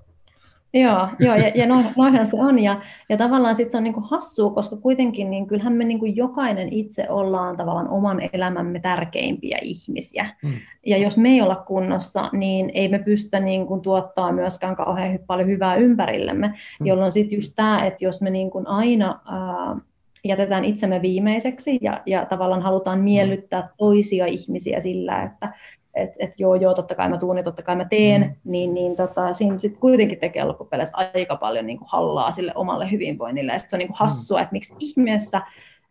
[0.73, 2.59] Joo, joo ja, ja no, noihän se on.
[2.59, 6.73] Ja, ja tavallaan sitten se on niinku hassua, koska kuitenkin niin kyllähän me niinku jokainen
[6.73, 10.29] itse ollaan tavallaan oman elämämme tärkeimpiä ihmisiä.
[10.41, 10.53] Hmm.
[10.85, 15.47] Ja jos me ei olla kunnossa, niin ei me pystytä niinku tuottaa myöskään kauhean paljon
[15.47, 16.87] hyvää ympärillemme, hmm.
[16.87, 19.19] jolloin sitten just tämä, että jos me niinku aina...
[19.25, 19.75] Ää,
[20.23, 25.53] jätetään itsemme viimeiseksi ja, ja tavallaan halutaan miellyttää toisia ihmisiä sillä, että
[25.93, 28.51] että et joo, joo, totta kai mä tuun ja totta kai mä teen, mm.
[28.51, 32.91] niin, niin tota, siinä sitten kuitenkin tekee loppupeleissä aika paljon niin kuin hallaa sille omalle
[32.91, 33.51] hyvinvoinnille.
[33.51, 34.43] Ja sit se on niin kuin hassua, mm.
[34.43, 35.41] että miksi ihmeessä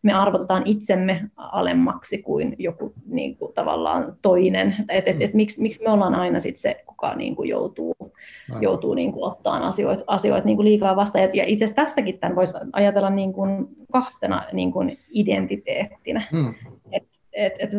[0.03, 4.77] me arvotetaan itsemme alemmaksi kuin joku niin kuin, tavallaan toinen.
[4.89, 8.63] Että et, et, miksi, miksi me ollaan aina sit se, kuka niin kuin, joutuu, Aivan.
[8.63, 11.25] joutuu niin kuin, ottaa asioita, asioita niin kuin liikaa vastaan.
[11.25, 16.23] Ja, ja itse asiassa tässäkin tämän voisi ajatella niin kuin, kahtena niin kuin, identiteettinä.
[16.33, 16.55] Mm.
[16.93, 17.71] Et, et, et,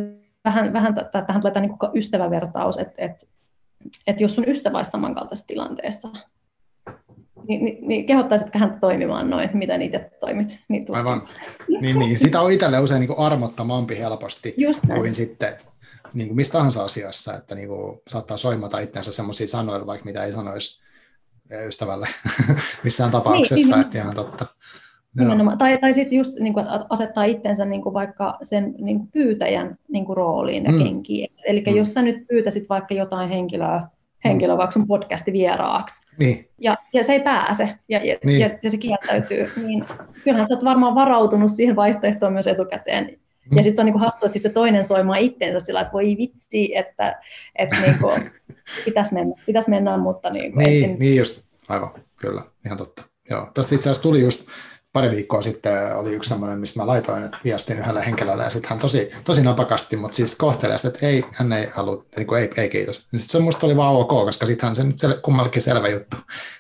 [0.46, 0.96] vähän, vähän
[1.28, 3.26] tähän tulee tämä niin ystävävertaus, että, että,
[4.08, 6.10] että jos sun ystävä olisi samankaltaisessa tilanteessa,
[7.48, 10.60] niin, niin, niin kehottaisitko häntä toimimaan noin, mitä niitä toimit?
[10.68, 11.28] Niin Aivan.
[11.82, 12.20] Niin, niin.
[12.20, 14.56] Sitä on itselle usein niin armottomampi helposti
[14.96, 15.54] kuin sitten
[16.14, 20.24] niin kuin mistä tahansa asiassa, että niin kuin saattaa soimata itseänsä semmoisia sanoja, vaikka mitä
[20.24, 20.82] ei sanoisi
[21.68, 22.08] ystävälle
[22.84, 24.46] missään tapauksessa, niin, että ihan totta.
[25.16, 25.58] Nimenomaan.
[25.58, 29.78] Tai, tai sitten just niin kuin, asettaa itsensä niin kuin vaikka sen niin kuin pyytäjän
[29.88, 30.84] niin kuin rooliin ja mm.
[30.84, 31.32] kenkiin.
[31.46, 31.76] Eli mm.
[31.76, 33.82] jos sä nyt pyytäisit vaikka jotain henkilöä
[34.26, 34.58] henkilö mm.
[34.58, 36.06] vaikka sun podcasti vieraaksi.
[36.18, 36.50] Niin.
[36.60, 38.40] Ja, ja se ei pääse ja, ja, niin.
[38.40, 39.86] ja, ja se kieltäytyy, niin
[40.24, 43.04] kyllähän sä oot varmaan varautunut siihen vaihtoehtoon myös etukäteen.
[43.06, 43.58] Mm.
[43.58, 46.18] Ja sitten se on niinku hassua, että sit se toinen soimaa itteensä sillä, että voi
[46.18, 47.22] vitsi, että,
[47.56, 48.12] että niinku,
[48.86, 53.04] pitäisi mennä, pitäis mennä, mutta niinku, niin, niin just, aivan, kyllä, ihan totta.
[53.30, 53.48] Joo.
[53.54, 54.48] Tästä itse asiassa tuli just
[54.94, 58.80] pari viikkoa sitten oli yksi semmoinen, missä mä laitoin viestin yhdelle henkilölle, ja sitten hän
[58.80, 62.50] tosi, tosi napakasti, mutta siis kohtelee sitä, että ei, hän ei halua, niin kuin ei,
[62.58, 62.96] ei kiitos.
[62.96, 66.18] Sitten se musta oli vaan ok, koska sittenhän se nyt sel, kummallekin selvä juttu.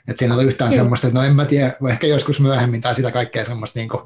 [0.07, 0.83] Että siinä oli yhtään Kyllä.
[0.83, 4.03] semmoista, että no en mä tiedä, ehkä joskus myöhemmin, tai sitä kaikkea semmoista, niin kuin,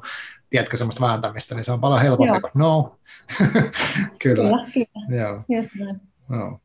[0.50, 2.98] tiedätkö, semmoista vääntämistä, niin se on paljon helpompi kuin no.
[4.22, 4.44] kyllä.
[4.44, 5.20] kyllä, kyllä.
[5.22, 5.42] Joo.
[5.48, 6.00] Just näin.
[6.28, 6.60] No.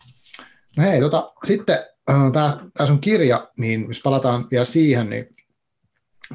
[0.77, 2.31] no hei, tota, sitten äh,
[2.73, 5.35] tämä sun kirja, niin jos palataan vielä siihen, niin,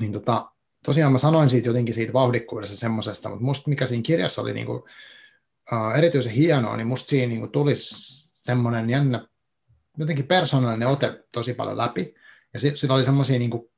[0.01, 0.51] niin tota,
[0.87, 4.66] tosiaan mä sanoin siitä jotenkin siitä vauhdikkuudesta semmoisesta, mutta musta mikä siinä kirjassa oli niin
[4.66, 4.82] kuin,
[5.72, 9.28] uh, erityisen hienoa, niin musta siinä niin kuin tulisi semmoinen jännä,
[9.99, 12.14] jotenkin persoonallinen ote tosi paljon läpi,
[12.55, 13.70] ja sillä oli semmoisia niin kuin,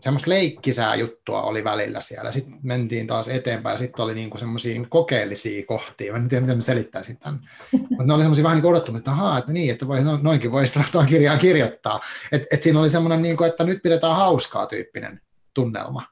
[0.00, 2.32] semmoista leikkisää juttua oli välillä siellä.
[2.32, 6.12] Sitten mentiin taas eteenpäin ja sitten oli niinku semmoisia niinku kokeellisia kohtia.
[6.12, 7.40] Mä en tiedä, miten mä selittäisin tämän.
[7.90, 10.52] Mutta ne oli semmoisia vähän niin kuin että ahaa, että niin, että voi, no, noinkin
[10.52, 12.00] voisi tuon kirjaan kirjoittaa.
[12.32, 15.20] Et, et siinä oli semmoinen, niin kuin, että nyt pidetään hauskaa tyyppinen
[15.54, 16.02] tunnelma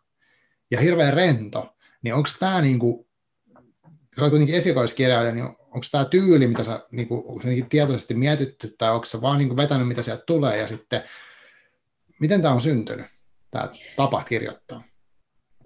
[0.70, 3.06] ja hirveän rento, niin onko tämä niin kuin,
[3.86, 8.92] jos olet kuitenkin esikoiskirjailija, niin onko tämä tyyli, mitä sä niin kuin, tietoisesti mietitty, tai
[8.92, 11.02] onko se vaan niin kuin vetänyt, mitä sieltä tulee, ja sitten
[12.20, 13.06] miten tämä on syntynyt,
[13.50, 14.82] tämä tapa kirjoittaa?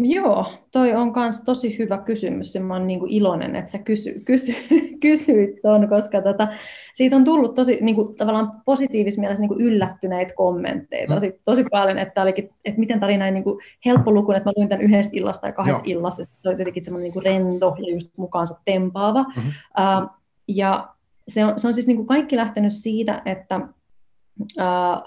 [0.02, 3.78] Joo, toi on myös tosi hyvä kysymys ja mä oon niin kuin iloinen, että sä
[3.78, 4.54] kysy, kysy,
[5.02, 6.48] kysyit tuon, koska tota,
[6.94, 11.64] siitä on tullut tosi niin kuin, tavallaan positiivisessa mielessä niin kuin yllättyneitä kommentteja tosi, tosi
[11.70, 14.84] paljon, että, olikin, että miten tämä oli näin niin kuin helppolukuinen, että mä luin tämän
[14.84, 15.98] yhdessä illasta tai kahdessa Joo.
[15.98, 19.22] illassa, se oli tietenkin semmoinen niin kuin rento ja just mukaansa tempaava.
[19.22, 19.50] Mm-hmm.
[19.50, 20.10] Uh,
[20.48, 20.88] ja
[21.28, 23.60] se on, se on siis niin kuin kaikki lähtenyt siitä, että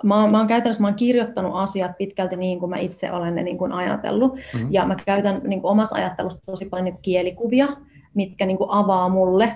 [0.04, 3.36] mä, oon, mä oon käytännössä mä oon kirjoittanut asiat pitkälti niin kuin mä itse olen
[3.36, 4.36] ne niin kuin ajatellut.
[4.36, 4.68] Mm-hmm.
[4.72, 7.68] Ja mä käytän niin kuin omassa ajattelussa tosi paljon niin kuin kielikuvia,
[8.14, 9.56] mitkä niin kuin avaa mulle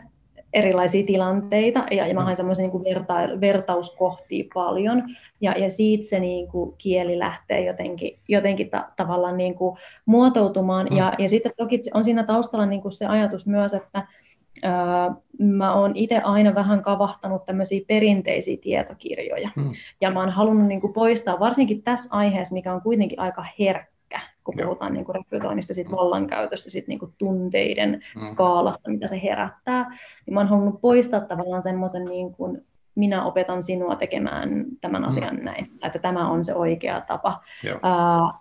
[0.53, 1.85] erilaisia tilanteita.
[1.91, 5.03] Ja, ja mä haen semmoisia niin verta, vertauskohtia paljon.
[5.41, 10.85] Ja, ja siitä se niin kuin kieli lähtee jotenkin, jotenkin ta, tavallaan niin kuin muotoutumaan.
[10.85, 10.97] Mm-hmm.
[10.97, 14.07] Ja, ja sitten toki on siinä taustalla niin kuin se ajatus myös, että
[15.39, 19.51] mä oon itse aina vähän kavahtanut tämmöisiä perinteisiä tietokirjoja.
[19.55, 19.69] Hmm.
[20.01, 24.19] Ja mä oon halunnut niin kuin poistaa, varsinkin tässä aiheessa, mikä on kuitenkin aika herkkä,
[24.43, 24.65] kun Joo.
[24.67, 25.95] puhutaan niin kuin rekrytoinnista, sit hmm.
[25.95, 28.21] vallankäytöstä, sit niin kuin tunteiden hmm.
[28.21, 33.63] skaalasta, mitä se herättää, niin mä oon halunnut poistaa tavallaan semmoisen niin kuin minä opetan
[33.63, 35.09] sinua tekemään tämän hmm.
[35.09, 37.41] asian näin, että tämä on se oikea tapa.
[37.65, 38.33] Uh,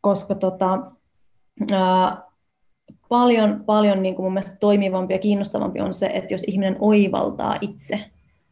[0.00, 0.78] koska tota,
[1.72, 2.25] uh,
[3.08, 7.58] paljon, paljon niin kuin mun mielestä toimivampi ja kiinnostavampi on se, että jos ihminen oivaltaa
[7.60, 8.04] itse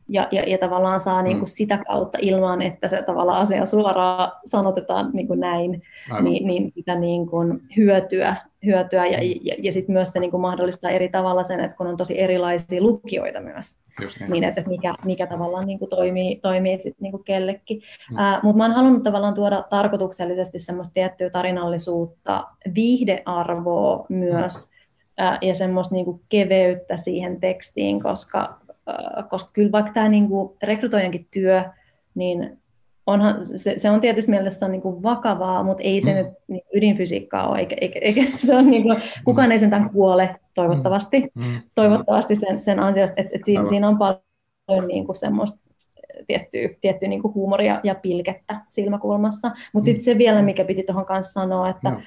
[0.09, 1.53] ja, ja, ja tavallaan saa niin kuin mm.
[1.53, 5.83] sitä kautta ilman, että se tavallaan asia suoraan sanotetaan niin kuin näin,
[6.21, 10.41] niin, niin sitä niin kuin hyötyä, hyötyä ja, ja, ja sitten myös se niin kuin
[10.41, 13.85] mahdollistaa eri tavalla sen, että kun on tosi erilaisia lukijoita myös,
[14.21, 14.31] niin.
[14.31, 17.83] niin että mikä, mikä tavallaan niin kuin toimii, toimii sit niin kuin kellekin.
[18.11, 18.17] Mm.
[18.17, 22.45] Uh, Mutta mä oon halunnut tavallaan tuoda tarkoituksellisesti semmoista tiettyä tarinallisuutta,
[22.75, 24.71] viihdearvoa myös,
[25.21, 25.29] mm.
[25.29, 28.64] uh, ja semmoista niin kuin keveyttä siihen tekstiin, koska
[29.31, 31.65] koska kyllä vaikka tämä niin kuin rekrytoijankin työ,
[32.15, 32.59] niin
[33.07, 36.17] onhan, se, se on tietysti mielessä niin kuin vakavaa, mutta ei se mm.
[36.17, 40.37] nyt niin ydinfysiikkaa ole, eikä, eikä, eikä se on niin kuin, kukaan ei sentään kuole
[40.55, 41.45] toivottavasti, mm.
[41.45, 41.61] mm.
[41.75, 45.59] toivottavasti sen, sen ansiosta, että, että siinä, siinä on paljon niin kuin semmoista
[46.27, 49.49] tiettyä, tiettyä niin kuin huumoria ja pilkettä silmäkulmassa.
[49.49, 49.85] Mutta mm.
[49.85, 52.01] sitten se vielä, mikä piti tuohon kanssa sanoa, että no.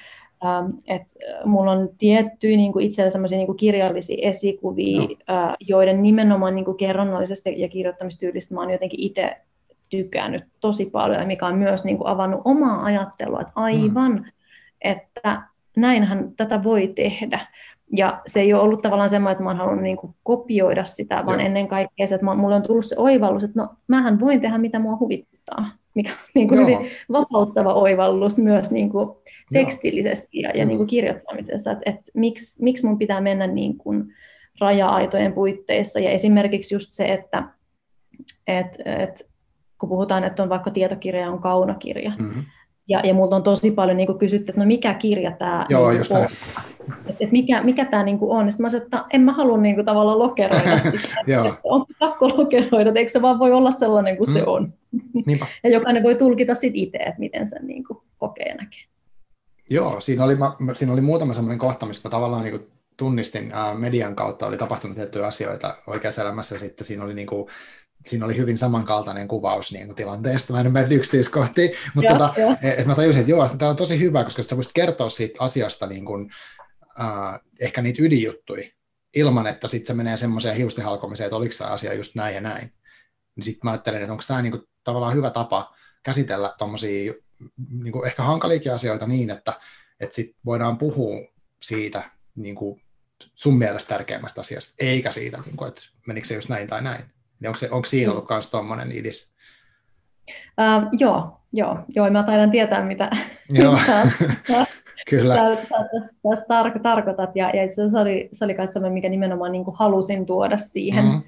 [0.44, 5.56] Ähm, et äh, mulla on tiettyjä niin kuin itsellä sellaisia niin kirjallisia esikuvia, no.
[5.60, 9.36] joiden nimenomaan niin kuin kerronnallisesta ja kirjoittamistyylistä mä oon jotenkin itse
[9.90, 14.24] tykännyt tosi paljon, mikä on myös niin kuin avannut omaa ajattelua, että aivan, mm.
[14.80, 15.42] että
[15.76, 17.40] näinhän tätä voi tehdä.
[17.96, 21.22] Ja se ei ole ollut tavallaan semmoinen, että mä oon halunnut niin kuin kopioida sitä,
[21.26, 21.46] vaan Joo.
[21.46, 24.78] ennen kaikkea se, että mulle on tullut se oivallus, että no mähän voin tehdä mitä
[24.78, 25.64] mua huvittaa
[25.98, 26.78] mikä on niin kuin hyvin
[27.12, 29.08] vapauttava oivallus myös niin kuin
[29.52, 30.90] tekstillisesti ja, ja niin kuin mm.
[30.90, 34.14] kirjoittamisessa, että, että miksi, miksi mun pitää mennä niin kuin
[34.60, 37.44] raja-aitojen puitteissa ja esimerkiksi just se, että
[38.46, 39.28] et, et,
[39.78, 42.44] kun puhutaan, että on vaikka tietokirja ja on kaunokirja, mm-hmm.
[42.88, 46.02] Ja, ja multa on tosi paljon niin kysytty, että no mikä kirja tämä Joo, niin
[46.10, 49.58] on, että et mikä, mikä tämä niin on, sitten mä sanoin, että en mä halua
[49.58, 54.32] niin tavallaan lokeroida sitä, on pakko lokeroida, eikö se vaan voi olla sellainen kuin mm.
[54.32, 54.68] se on.
[55.26, 55.46] Niinpä.
[55.64, 58.80] ja jokainen voi tulkita sitten itse, että miten sen niin kuin kokee ja näkee.
[59.70, 62.60] Joo, siinä oli, mä, siinä oli muutama sellainen kohta, mistä mä tavallaan niin
[62.96, 67.48] tunnistin ää, median kautta, oli tapahtunut tiettyjä asioita oikeassa elämässä, sitten siinä oli niin kuin,
[68.06, 72.86] siinä oli hyvin samankaltainen kuvaus niin kuin tilanteesta, mä en mene yksityiskohtiin, mutta tota, et
[72.86, 76.04] mä tajusin, että joo, tämä on tosi hyvä, koska sä voisit kertoa siitä asiasta niin
[76.04, 76.30] kuin,
[77.00, 78.68] äh, ehkä niitä ydinjuttuja,
[79.14, 82.72] ilman että sitten se menee semmoiseen hiustenhalkomiseen, että oliko se asia just näin ja näin.
[83.36, 87.12] Niin sitten mä ajattelin, että onko tämä niin kuin, tavallaan hyvä tapa käsitellä tuommoisia
[87.82, 89.60] niin kuin ehkä hankaliakin asioita niin, että,
[90.00, 91.20] että sit voidaan puhua
[91.62, 92.82] siitä niin kuin
[93.34, 97.04] sun mielestä tärkeimmästä asiasta, eikä siitä, niin kuin, että menikö se just näin tai näin.
[97.40, 99.34] Niin onko, se, onko siinä ollut myös tuommoinen idis?
[100.30, 103.10] Uh, joo, joo, joo, mä taidan tietää, mitä,
[103.50, 103.78] joo.
[105.10, 105.34] Kyllä.
[106.30, 110.26] Tässä tar- tarkoitat, ja, ja se oli, se oli myös sellainen, mikä nimenomaan niin halusin
[110.26, 111.22] tuoda siihen, mm.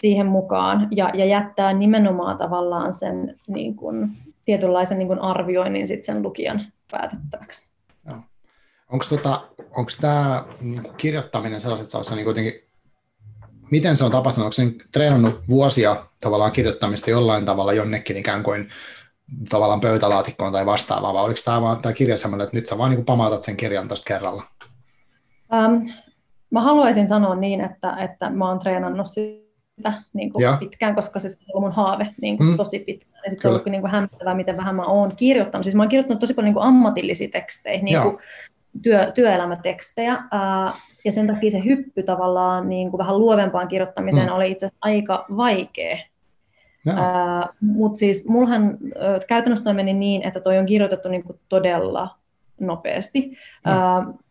[0.00, 4.10] siihen mukaan, ja, ja jättää nimenomaan tavallaan sen niin kuin,
[4.44, 7.74] tietynlaisen niin kuin arvioinnin sit sen lukijan päätettäväksi.
[8.90, 9.40] Onko tota,
[10.00, 12.52] tämä niin kirjoittaminen sellaiset, että niin kuitenkin
[13.70, 14.44] miten se on tapahtunut?
[14.44, 18.68] Onko se treenannut vuosia tavallaan kirjoittamista jollain tavalla jonnekin ikään kuin
[19.48, 22.90] tavallaan pöytälaatikkoon tai vastaavaa, vai oliko tämä, vaan, tämä kirja sellainen, että nyt sä vaan
[22.90, 24.42] niin pamautat sen kirjan tuosta kerralla?
[25.52, 25.86] Um,
[26.50, 31.28] mä haluaisin sanoa niin, että, että mä oon treenannut sitä niin kuin pitkään, koska se
[31.54, 32.56] on mun haave niin kuin mm.
[32.56, 33.22] tosi pitkään.
[33.24, 35.64] Ja sitten on ollut niin kuin hämmentävää, miten vähän mä oon kirjoittanut.
[35.64, 38.18] Siis mä oon kirjoittanut tosi paljon niin kuin ammatillisia tekstejä, niin kuin
[38.82, 40.14] työ, työelämätekstejä.
[40.14, 44.34] Uh, ja sen takia se hyppy tavallaan niin kuin vähän luovempaan kirjoittamiseen mm.
[44.34, 45.98] oli itse asiassa aika vaikea.
[46.86, 46.92] No.
[47.60, 52.08] Mutta siis mullahan uh, käytännössä toi meni niin, että toi on kirjoitettu niin kuin todella
[52.60, 53.36] nopeasti.
[53.64, 53.72] No.
[53.72, 54.23] Uh,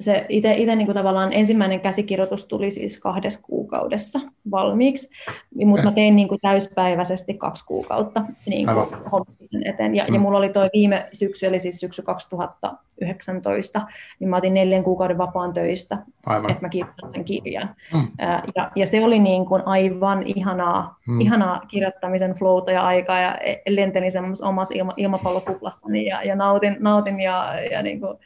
[0.00, 4.20] se itse niin tavallaan ensimmäinen käsikirjoitus tuli siis kahdessa kuukaudessa
[4.50, 5.10] valmiiksi,
[5.54, 8.68] mutta mä tein niin kuin täyspäiväisesti kaksi kuukautta niin
[9.10, 9.26] kuin
[9.64, 9.94] eteen.
[9.94, 10.14] Ja, mm.
[10.14, 13.80] ja mulla oli toi viime syksy, eli siis syksy 2019,
[14.20, 16.50] niin mä otin neljän kuukauden vapaan töistä, aivan.
[16.50, 17.74] että mä kirjoitin sen kirjan.
[17.94, 18.08] Mm.
[18.56, 21.20] Ja, ja se oli niin kuin aivan ihanaa, mm.
[21.20, 26.76] ihanaa kirjoittamisen flowta ja aikaa, ja e, lentelin semmoisessa omassa ilma, ilmapallokuplassani ja, ja nautin,
[26.80, 28.18] nautin ja, ja niin kuin,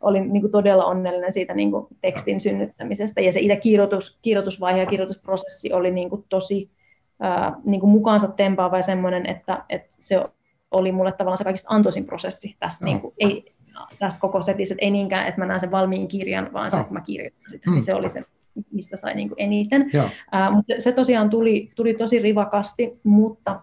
[0.00, 3.20] olin niin kuin todella onnellinen siitä niin kuin tekstin synnyttämisestä.
[3.20, 6.70] Ja se itse kirjoitus, kirjoitusvaihe ja kirjoitusprosessi oli niin kuin tosi
[7.20, 10.24] ää, niin kuin mukaansa tempaava ja semmoinen, että, että se
[10.70, 12.90] oli mulle tavallaan se kaikista antoisin prosessi tässä, no.
[12.90, 13.54] niin kuin, ei,
[13.98, 16.70] tässä koko setissä, että ei niinkään, että mä näen sen valmiin kirjan, vaan no.
[16.70, 17.74] se, että mä kirjoitan sitä, mm.
[17.74, 18.22] niin se oli se,
[18.72, 19.90] mistä sai niin kuin eniten.
[20.32, 23.60] Ää, mutta se tosiaan tuli, tuli tosi rivakasti, mutta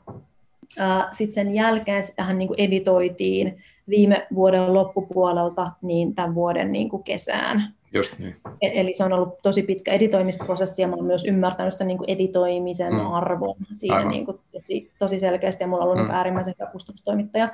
[1.11, 7.03] sitten sen jälkeen sitähän niin kuin editoitiin viime vuoden loppupuolelta niin tämän vuoden niin kuin
[7.03, 7.73] kesään.
[7.93, 8.35] Just niin.
[8.61, 11.97] E-, eli se on ollut tosi pitkä editoimisprosessi ja mä olen myös ymmärtänyt sen niin
[11.97, 13.13] kuin editoimisen mm.
[13.13, 16.13] arvon siinä niin kuin tosi, tosi selkeästi ja mulla on ollut mm.
[16.13, 17.49] äärimmäisen kustannustoimittaja,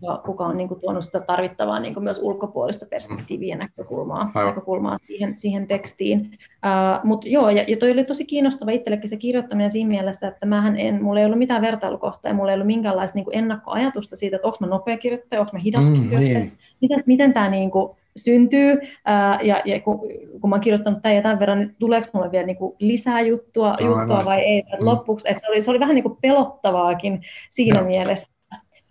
[0.00, 4.30] kuka, kuka on niin kuin tuonut sitä tarvittavaa niin kuin myös ulkopuolista perspektiiviä ja näkökulmaa,
[4.34, 6.20] näkökulmaa siihen, siihen tekstiin.
[6.20, 10.46] Uh, Mutta joo, ja, ja toi oli tosi kiinnostava itsellekin se kirjoittaminen siinä mielessä, että
[10.46, 14.16] mähän en, mulla ei ollut mitään vertailukohtaa ja mulla ei ollut minkäänlaista niin kuin ennakkoajatusta
[14.16, 16.52] siitä, että onko mä nopea kirjoittaja, onko mä hidas mm, kirjoittaja, niin.
[16.80, 20.00] miten, miten tämä niin kuin, syntyy, ää, ja, ja kun,
[20.40, 23.20] kun mä oon kirjoittanut tämän ja tämän verran, niin tuleeko mulle vielä niin kuin lisää
[23.20, 24.86] juttua, juttua vai ei mm.
[24.86, 27.20] lopuksi, että se oli, se oli vähän niin kuin pelottavaakin
[27.50, 27.86] siinä no.
[27.86, 28.32] mielessä,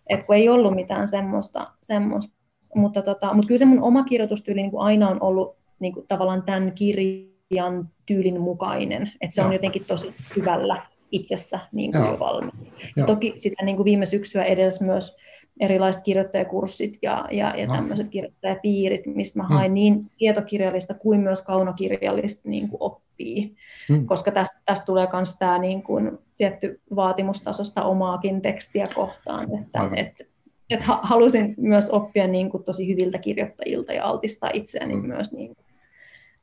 [0.10, 2.38] että kun ei ollut mitään semmoista, semmoista.
[2.76, 6.08] Mutta, tota, mutta kyllä se mun oma kirjoitustyyli niin kuin aina on ollut niin kuin
[6.08, 10.82] tavallaan tämän kirjan tyylin mukainen, että se on jotenkin tosi hyvällä
[11.12, 12.74] itsessä niin kuin jo valmiin.
[13.05, 15.18] Toki sitä niin kuin viime syksyä edes myös
[15.60, 17.76] erilaiset kirjoittajakurssit ja, ja, ja no.
[17.76, 19.74] tämmöiset kirjoittajapiirit, mistä mä hain mm.
[19.74, 23.55] niin tietokirjallista kuin myös kaunokirjallista niin kuin oppii.
[23.89, 24.05] Mm.
[24.05, 29.47] Koska tästä, tästä tulee myös tämä niin kuin, tietty vaatimustasosta omaakin tekstiä kohtaan.
[29.60, 30.30] Että, et,
[30.70, 35.08] et halusin myös oppia niin kuin, tosi hyviltä kirjoittajilta ja altistaa itseäni mm.
[35.08, 35.55] myös niin,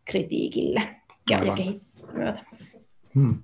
[0.04, 0.82] kritiikille
[1.30, 2.40] ja, ja kehittää myötä.
[3.14, 3.34] Hmm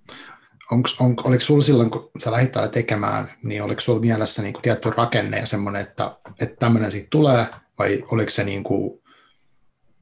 [0.72, 4.62] onks, on, oliko sinulla silloin, kun sä lähdit tekemään, niin oliko sinulla mielessä niin kuin
[4.62, 7.46] tietty rakenne ja semmoinen, että, että tämmöinen siitä tulee,
[7.78, 9.00] vai oliko se niin kuin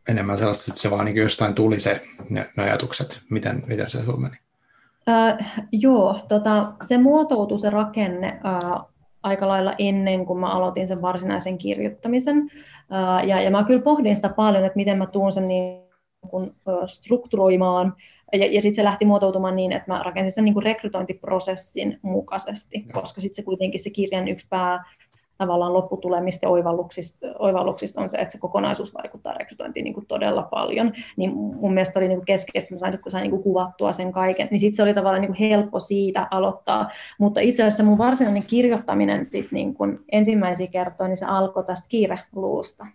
[0.08, 3.20] enemmän sellaista, että se vaan niin jostain tuli se, ne, ne ajatukset?
[3.30, 4.36] Miten, miten se sinulla meni?
[5.08, 8.80] Äh, joo, tota, se muotoutui se rakenne äh,
[9.22, 12.50] aika lailla ennen kuin mä aloitin sen varsinaisen kirjoittamisen.
[12.92, 15.88] Äh, ja, ja mä kyllä pohdin sitä paljon, että miten mä tuun sen niin
[16.30, 16.54] kun,
[16.86, 17.94] strukturoimaan
[18.32, 22.84] ja, ja sitten se lähti muotoutumaan niin, että mä rakensin sen niin kuin rekrytointiprosessin mukaisesti,
[22.86, 22.92] ja.
[22.92, 24.84] koska sitten se kuitenkin se kirjan yksi pää
[25.38, 30.42] tavallaan lopputulemista ja oivalluksista, oivalluksista on se, että se kokonaisuus vaikuttaa rekrytointiin niin kuin todella
[30.42, 30.92] paljon.
[31.16, 34.12] Niin mun mielestä oli niin kuin keskeistä, mä sain, kun sain niin kuin kuvattua sen
[34.12, 36.88] kaiken, niin sitten se oli tavallaan niin kuin helppo siitä aloittaa.
[37.18, 41.88] Mutta itse asiassa mun varsinainen kirjoittaminen sit niin kuin ensimmäisiä kertoja, niin se alkoi tästä
[41.88, 42.86] kiireluusta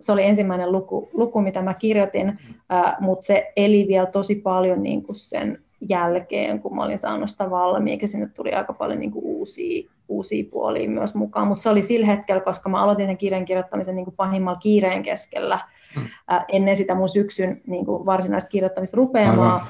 [0.00, 2.28] se oli ensimmäinen luku, luku mitä mä kirjoitin,
[2.72, 7.30] äh, mutta se eli vielä tosi paljon niin kuin sen jälkeen, kun mä olin saanut
[7.30, 8.06] sitä valmiiksi.
[8.06, 12.06] Sinne tuli aika paljon niin kuin uusia, uusia puolia myös mukaan, mutta se oli sillä
[12.06, 15.58] hetkellä, koska mä aloitin sen kirjan kirjoittamisen niin kuin pahimmalla kiireen keskellä
[15.94, 16.04] hmm.
[16.28, 19.66] ää, ennen sitä mun syksyn niin kuin varsinaista kirjoittamista rupeamaa.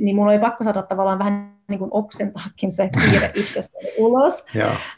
[0.00, 4.44] Niin mulla oli pakko saada tavallaan vähän niin kuin oksentaakin se kiire itsestäni ulos,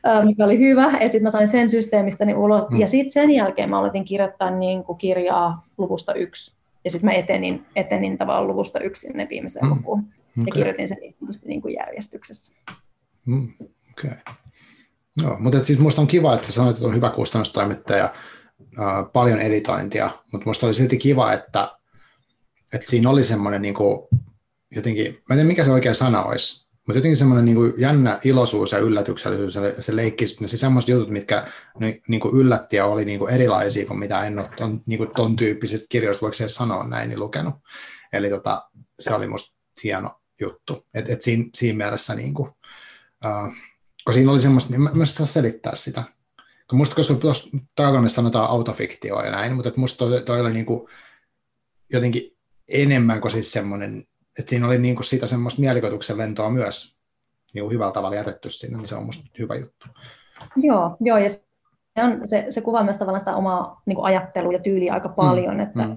[0.03, 0.86] ää, mikä oli hyvä.
[0.86, 2.64] että Sitten mä sain sen systeemistäni ulos.
[2.70, 2.80] Hmm.
[2.80, 7.12] Ja sitten sen jälkeen mä aloitin kirjoittaa niin kuin kirjaa luvusta yksi ja sitten mä
[7.12, 9.70] etenin, etenin tavallaan luvusta yksi sinne viimeiseen mm.
[9.70, 9.99] lukuun.
[9.99, 10.45] Okay.
[10.47, 11.14] Ja kirjoitin sen niin
[11.45, 12.57] niin kuin järjestyksessä.
[13.26, 13.53] Mm.
[13.90, 14.16] Okay.
[15.22, 18.05] No, mutta siis minusta on kiva, että sanoit, että on hyvä kustannustoimittaja,
[18.80, 21.72] äh, paljon editointia, mutta minusta oli silti kiva, että,
[22.72, 24.09] että siinä oli semmoinen niin kuin,
[24.76, 28.72] jotenkin, mä en tiedä mikä se oikea sana olisi, mutta jotenkin semmoinen niin jännä iloisuus
[28.72, 31.46] ja yllätyksellisyys se leikki, ne se semmoiset jutut, mitkä
[32.08, 35.10] niin kuin yllätti ja oli niin kuin erilaisia kuin mitä en ole ton, niin kuin
[35.16, 37.54] ton tyyppisistä kirjoista, voiko se sanoa näin, niin lukenut.
[38.12, 38.68] Eli tota,
[39.00, 40.86] se oli musta hieno juttu.
[40.94, 42.48] Et, et siinä, siinä mielessä, niin kuin,
[43.24, 43.54] uh,
[44.04, 46.02] kun siinä oli semmoista, niin mä, mä saa selittää sitä.
[46.70, 47.50] Kun musta, koska tuossa
[48.08, 50.88] sanotaan autofiktio ja näin, mutta musta toi, toi oli niin kuin
[51.92, 52.36] jotenkin
[52.68, 54.06] enemmän kuin siis semmoinen
[54.38, 56.96] että siinä oli niin kuin sitä semmoista mielikoituksen lentoa myös
[57.54, 59.86] niin kuin hyvällä tavalla jätetty sinne, niin se on musta hyvä juttu.
[60.56, 61.42] Joo, joo ja se,
[62.02, 65.54] on, se, se kuvaa myös tavallaan sitä omaa niin kuin ajattelua ja tyyliä aika paljon,
[65.54, 65.96] mm, että mm.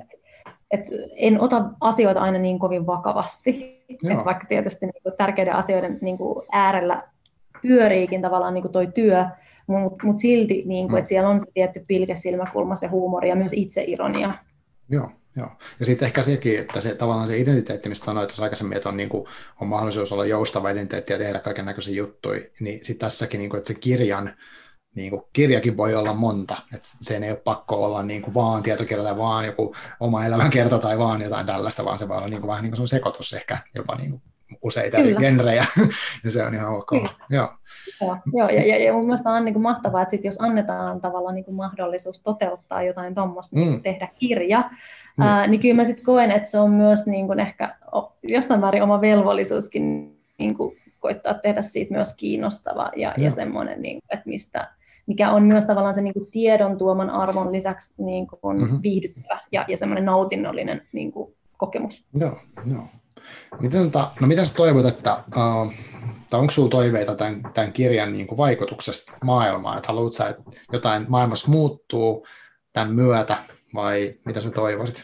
[0.71, 5.97] Et en ota asioita aina niin kovin vakavasti, että vaikka tietysti niin kuin tärkeiden asioiden
[6.01, 7.03] niin kuin äärellä
[7.61, 9.25] pyöriikin tavallaan niin kuin toi työ,
[9.67, 10.97] mutta mut silti, niin kuin, mm.
[10.97, 14.33] että siellä on se tietty pilke, silmäkulma, se huumori ja myös itseironia.
[14.89, 15.09] Joo.
[15.35, 15.49] Joo.
[15.79, 18.97] Ja sitten ehkä sekin, että se tavallaan se identiteetti, mistä sanoit tuossa aikaisemmin, että on,
[18.97, 19.27] niin kuin,
[19.61, 23.57] on mahdollisuus olla joustava identiteetti ja tehdä kaiken näköisiä juttuja, niin sitten tässäkin, niin kuin,
[23.57, 24.35] että se kirjan,
[24.95, 28.63] niin kuin, kirjakin voi olla monta, että sen ei ole pakko olla niin kuin, vaan
[28.63, 32.41] tietokirja tai vaan joku oma elämänkerta tai vaan jotain tällaista, vaan se voi olla niin
[32.41, 34.21] kuin, vähän niin kuin sekoitus ehkä jopa niin kuin,
[34.61, 35.09] useita Kyllä.
[35.09, 35.65] eri genrejä,
[36.23, 36.89] ja se on ihan ok.
[36.89, 37.09] Kyllä.
[37.29, 37.49] Joo.
[38.01, 41.01] Joo, joo ja, ja, ja mun mielestä on niin kuin mahtavaa, että sit jos annetaan
[41.01, 43.71] tavallaan niin kuin mahdollisuus toteuttaa jotain tuommoista, niin mm.
[43.71, 44.69] niin tehdä kirja,
[45.17, 45.23] mm.
[45.23, 47.75] ää, niin kyllä mä sitten koen, että se on myös niin kuin ehkä
[48.23, 54.01] jossain määrin oma velvollisuuskin niin kuin koittaa tehdä siitä myös kiinnostava ja, ja semmoinen, niin
[54.01, 54.69] kuin, että mistä,
[55.05, 58.79] mikä on myös tavallaan se niin kuin tiedon tuoman arvon lisäksi niin kuin mm-hmm.
[58.83, 62.05] viihdyttävä ja, ja semmoinen nautinnollinen niin kuin kokemus.
[62.13, 62.39] Joo,
[62.71, 62.83] joo.
[63.59, 63.91] Miten,
[64.21, 65.73] no mitä sä toivot, että, uh,
[66.29, 70.43] tai onko sinulla toiveita tämän, tämän kirjan niin kuin vaikutuksesta maailmaan, että haluatko että
[70.73, 72.25] jotain maailmassa muuttuu
[72.73, 73.37] tämän myötä,
[73.75, 75.03] vai mitä sä toivoisit?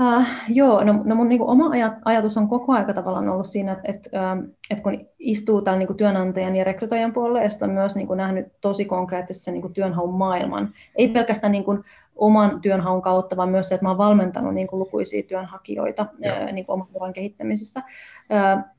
[0.00, 3.72] Uh, joo, no, no mun niin oma ajat, ajatus on koko aika tavallaan ollut siinä,
[3.72, 4.36] että, että,
[4.70, 8.46] että kun istuu täällä niin työnantajan ja rekrytoijan puolella, ja on myös niin kuin, nähnyt
[8.60, 10.74] tosi konkreettisesti sen niin työnhaun maailman.
[10.96, 11.84] Ei pelkästään niin kuin,
[12.16, 16.52] oman työnhaun kautta, vaan myös se, että mä olen valmentanut niin kuin, lukuisia työnhakijoita ää,
[16.52, 17.82] niin kuin, oman uran kehittämisessä.
[18.30, 18.74] Ää,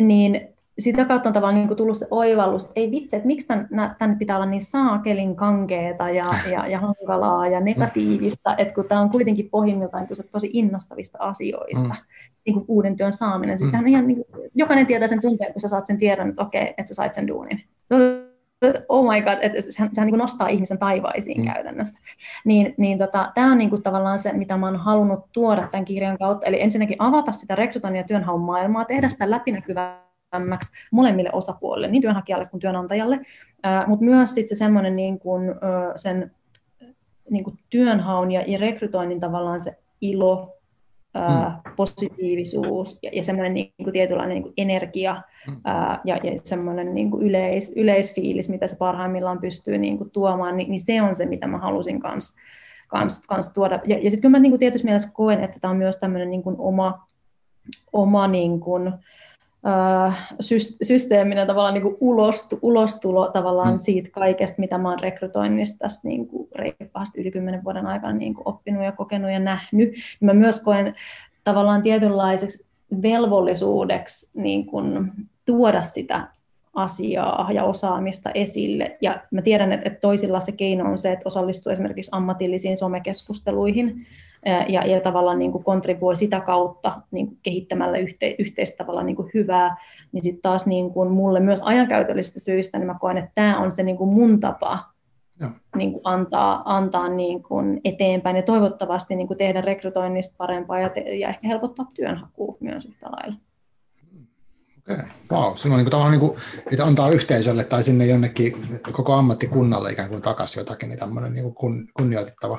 [0.00, 3.46] niin sitä kautta on tavallaan niin kuin tullut se oivallus, että ei vitsi, että miksi
[3.46, 8.84] tämän, tänne pitää olla niin saakelin kankeeta ja, ja, ja hankalaa ja negatiivista, että kun
[8.88, 12.04] tämä on kuitenkin pohjimmiltaan niin se tosi innostavista asioista, mm.
[12.46, 13.58] niin kuin uuden työn saaminen.
[13.58, 13.86] Siis mm.
[13.86, 16.86] ihan, niin kuin, jokainen tietää sen tunteen, kun sä saat sen tiedon, että okei, että
[16.86, 17.62] sä sait sen duunin.
[18.88, 21.52] Oh my god, että sehän, sehän niin nostaa ihmisen taivaisiin mm.
[21.52, 22.00] käytännössä.
[22.44, 25.84] Niin, niin tota, tämä on niin kuin tavallaan se, mitä mä oon halunnut tuoda tämän
[25.84, 26.46] kirjan kautta.
[26.46, 30.07] Eli ensinnäkin avata sitä rekrytoinnin ja työnhaun maailmaa, tehdä sitä läpinäkyvää
[30.90, 33.20] molemmille osapuolille, niin työnhakijalle kuin työnantajalle,
[33.86, 35.54] mutta myös sitten se semmoinen niin kuin,
[35.96, 36.30] sen
[37.30, 40.58] niin kuin työnhaun ja, ja rekrytoinnin tavallaan se ilo,
[41.14, 41.72] mm.
[41.76, 45.56] positiivisuus ja, ja semmoinen niin kuin tietynlainen niin kuin energia mm.
[45.64, 50.56] ää, ja, ja semmoinen niin kuin yleis, yleisfiilis, mitä se parhaimmillaan pystyy niin kuin tuomaan,
[50.56, 52.40] niin, niin se on se, mitä mä halusin kanssa
[52.88, 53.80] kans, kans tuoda.
[53.86, 56.30] Ja, ja sitten kyllä mä niin kuin tietysti mielessä koen, että tämä on myös tämmöinen
[56.30, 57.06] niin kuin oma,
[57.92, 58.92] oma niin kuin,
[60.82, 63.78] systeeminen tavallaan niin kuin ulostu, ulostulo tavallaan mm.
[63.78, 68.34] siitä kaikesta, mitä mä oon rekrytoinnista tässä niin kuin reippaasti yli kymmenen vuoden aikana niin
[68.34, 69.94] kuin oppinut ja kokenut ja nähnyt.
[70.20, 70.94] Mä myös koen
[71.44, 72.66] tavallaan tietynlaiseksi
[73.02, 75.12] velvollisuudeksi niin kuin
[75.46, 76.28] tuoda sitä
[76.74, 78.96] asiaa ja osaamista esille.
[79.00, 84.06] Ja mä tiedän, että toisilla se keino on se, että osallistuu esimerkiksi ammatillisiin somekeskusteluihin,
[84.68, 89.16] ja, ja tavallaan niin kuin kontribuoi sitä kautta niin kuin kehittämällä yhte, yhteistä tavallaan niin
[89.16, 89.76] kuin hyvää,
[90.12, 93.70] niin sitten taas niin kuin mulle myös ajankäytöllisistä syistä, niin mä koen, että tämä on
[93.70, 94.78] se niin kuin mun tapa
[95.76, 100.88] Niin kuin antaa, antaa niin kuin eteenpäin ja toivottavasti niin kuin tehdä rekrytoinnista parempaa ja,
[100.88, 103.36] te, ja ehkä helpottaa työnhakua myös yhtä lailla.
[104.78, 105.56] Okei, wow.
[105.56, 106.32] Se on niin kuin, niin kuin,
[106.72, 111.42] että antaa yhteisölle tai sinne jonnekin koko ammattikunnalle ikään kuin takaisin jotakin, niin tämmöinen niin
[111.42, 112.58] kuin kun, kunnioitettava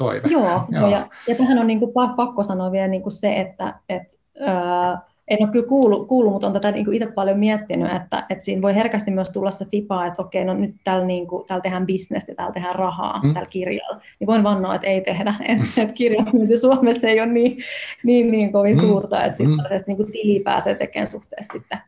[0.00, 0.28] toive.
[0.28, 0.90] Joo, Joo.
[0.90, 5.02] Ja, ja tähän on niin kuin pakko sanoa vielä niin kuin se, että, että ää,
[5.28, 8.62] en ole kyllä kuullut, kuullut mutta olen tätä niin itse paljon miettinyt, että, että siinä
[8.62, 11.86] voi herkästi myös tulla se FIPA, että okei, no nyt täällä, niin kuin, täällä tehdään
[11.86, 13.34] bisnestä täällä tehdään rahaa mm.
[13.34, 14.00] tällä kirjalla.
[14.20, 17.56] Niin voin vannoa, että ei tehdä, että, että kirjamyynti Suomessa ei ole niin,
[18.04, 18.80] niin, niin kovin mm.
[18.80, 19.84] suurta, että sitten mm.
[19.86, 21.78] niin kuin tili pääsee tekemään suhteessa sitten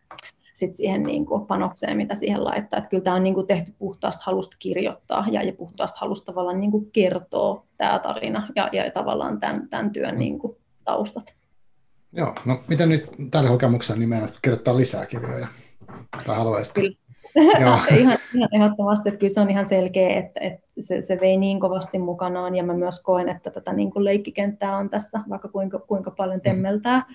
[0.66, 2.78] sit siihen niin kuin panokseen, mitä siihen laittaa.
[2.78, 6.60] Että kyllä tämä on niin kuin tehty puhtaasta halusta kirjoittaa ja, ja puhtaasta halusta tavallaan
[6.60, 11.34] niin kuin kertoo tämä tarina ja, ja tavallaan tämän, tämän työn niin kuin taustat.
[12.12, 15.46] Joo, no mitä nyt tällä kokemuksella niin meinaat kirjoittaa lisää kirjoja?
[16.26, 16.80] Tai haluaisitko?
[16.80, 16.96] Kyllä.
[17.60, 17.78] Joo.
[18.00, 21.60] ihan, ihan ehdottomasti, että kyllä se on ihan selkeä, että, että se, se vei niin
[21.60, 25.78] kovasti mukanaan, ja mä myös koen, että tätä niin kuin leikkikenttää on tässä, vaikka kuinka,
[25.78, 26.42] kuinka paljon mm.
[26.42, 27.06] temmeltää,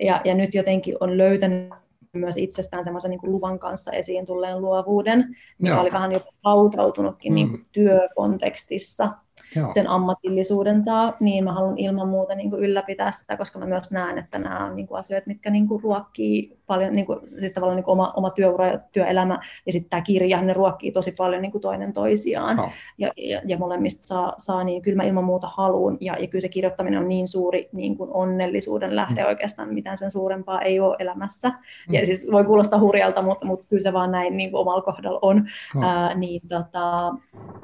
[0.00, 1.68] ja, ja nyt jotenkin on löytänyt
[2.12, 5.80] myös itsestään semmoisen niin luvan kanssa esiin tulleen luovuuden, mikä Joo.
[5.80, 7.52] oli vähän jopa hautautunutkin niin mm.
[7.52, 9.08] niin työkontekstissa
[9.56, 9.70] Joo.
[9.70, 13.90] sen ammatillisuuden taa, niin mä haluan ilman muuta niin kuin ylläpitää sitä, koska mä myös
[13.90, 17.52] näen, että nämä on niin kuin asioita, mitkä niin kuin ruokkii paljon, niin kuin, siis
[17.52, 21.12] tavallaan niin kuin oma, oma työura ja työelämä ja sitten tämä kirja, ne ruokkii tosi
[21.18, 22.56] paljon niin kuin toinen toisiaan.
[22.56, 22.70] No.
[22.98, 26.40] Ja, ja, ja molemmista saa, saa niin kyllä mä ilman muuta haluun, ja, ja kyllä
[26.40, 29.28] se kirjoittaminen on niin suuri niin kuin onnellisuuden lähde mm.
[29.28, 31.48] oikeastaan, mitään sen suurempaa ei ole elämässä.
[31.48, 31.94] Mm.
[31.94, 35.18] Ja siis voi kuulostaa hurjalta, mutta, mutta kyllä se vaan näin niin kuin omalla kohdalla
[35.22, 35.82] on, no.
[35.88, 37.14] Ää, niin tota,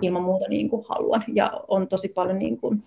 [0.03, 1.25] ilman muuta niin kuin haluan.
[1.29, 2.83] Ja on tosi paljon niin kuin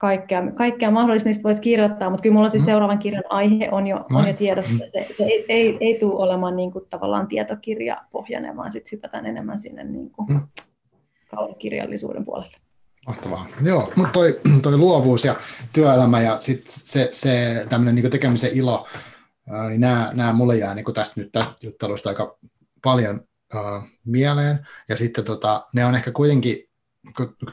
[0.00, 2.66] kaikkea, kaikkea mahdollista, mistä voisi kirjoittaa, mutta kyllä minulla siis mm.
[2.66, 4.78] seuraavan kirjan aihe on jo, on jo tiedossa.
[4.78, 9.58] Se, se ei, ei, ei tule olemaan niin kuin tavallaan tietokirjapohjainen, vaan sitten hypätään enemmän
[9.58, 10.40] sinne niin kuin mm.
[11.58, 12.56] kirjallisuuden puolelle.
[13.06, 13.46] Mahtavaa.
[13.62, 15.36] Joo, mutta toi, toi luovuus ja
[15.72, 18.86] työelämä ja sit se, se tämmöinen niin tekemisen ilo,
[19.68, 22.38] niin nämä, nämä mulle jää niin tästä, nyt tästä juttelusta aika
[22.82, 23.20] paljon
[23.54, 24.66] uh, mieleen.
[24.88, 26.69] Ja sitten tota, ne on ehkä kuitenkin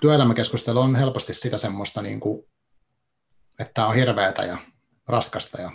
[0.01, 2.47] työelämäkeskustelu on helposti sitä semmoista, niin kuin,
[3.59, 4.57] että on hirveätä ja
[5.07, 5.71] raskasta ja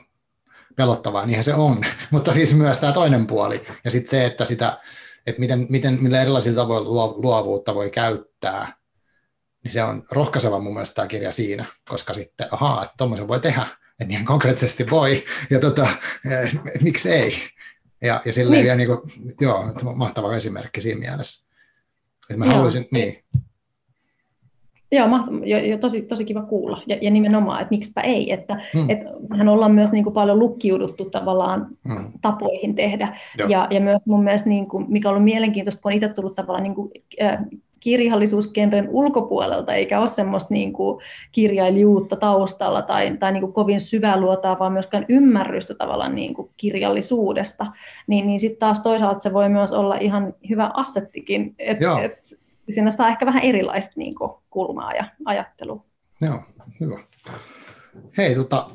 [0.76, 4.78] pelottavaa, niinhän se on, mutta siis myös tämä toinen puoli ja sitten se, että, sitä,
[5.26, 8.76] että miten, miten, millä erilaisilla tavoilla luovuutta voi käyttää,
[9.64, 13.40] niin se on rohkaiseva mun mielestä tämä kirja siinä, koska sitten, ahaa, että tuommoisen voi
[13.40, 13.66] tehdä,
[14.00, 15.88] että niin konkreettisesti voi, ja tota,
[16.30, 17.34] eh, miksi ei.
[18.02, 18.64] Ja, ja silleen niin.
[18.64, 21.48] vielä, niin kuin, joo, mahtava esimerkki siinä mielessä.
[22.30, 22.54] Että mä joo.
[22.54, 23.24] haluaisin, niin.
[24.92, 26.82] Joo, mahtavaa, jo, jo, tosi, tosi kiva kuulla.
[26.86, 28.32] Ja, ja nimenomaan, että miksipä ei.
[28.32, 28.90] Että hmm.
[28.90, 28.98] et,
[29.38, 32.04] hän ollaan myös niin kuin paljon lukkiuduttu tavallaan hmm.
[32.20, 33.18] tapoihin tehdä.
[33.48, 36.34] Ja, ja myös mun mielestä, niin kuin, mikä on ollut mielenkiintoista, kun on itse tullut
[36.34, 36.90] tavallaan niin kuin,
[37.22, 37.38] äh,
[37.80, 44.20] kirjallisuusgenren ulkopuolelta, eikä ole semmoista niin kuin kirjailijuutta taustalla tai, tai niin kuin kovin syvää
[44.20, 47.66] luotaa, vaan myöskään ymmärrystä tavallaan niin kuin kirjallisuudesta,
[48.06, 52.41] niin, niin sitten taas toisaalta se voi myös olla ihan hyvä assettikin, että et,
[52.72, 55.84] siinä saa ehkä vähän erilaista niin kuin, kulmaa ja ajattelua.
[56.20, 56.42] Joo,
[56.80, 56.98] hyvä.
[58.16, 58.70] Hei, tota,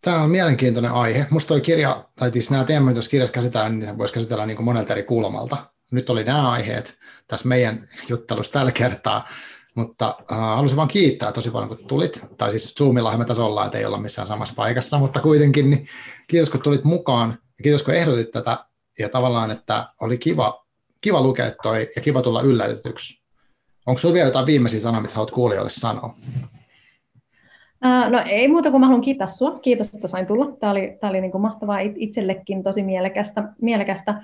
[0.00, 1.26] tämä on mielenkiintoinen aihe.
[1.30, 4.64] Minusta tuo kirja, tai siis nämä teemat, jos kirjassa käsitellään, niin voisi käsitellä niin kuin
[4.64, 5.56] monelta eri kulmalta.
[5.92, 6.98] Nyt oli nämä aiheet
[7.28, 9.28] tässä meidän juttelussa tällä kertaa,
[9.74, 12.26] mutta äh, haluaisin vain kiittää tosi paljon, kun tulit.
[12.38, 15.88] Tai siis Zoomillahan me tässä ollaan, että ei olla missään samassa paikassa, mutta kuitenkin niin
[16.26, 18.64] kiitos, kun tulit mukaan ja kiitos, kun ehdotit tätä.
[18.98, 20.66] Ja tavallaan, että oli kiva
[21.00, 23.22] kiva lukea toi ja kiva tulla yllätetyksi.
[23.86, 26.14] Onko sinulla vielä jotain viimeisiä sanoja, mitä haluat kuulijoille sanoa?
[28.10, 29.58] No ei muuta kuin mä haluan kiittää sinua.
[29.58, 30.56] Kiitos, että sain tulla.
[30.60, 33.52] Tämä oli, tämä oli niin kuin mahtavaa itsellekin, tosi mielekästä.
[33.60, 34.22] mielekästä.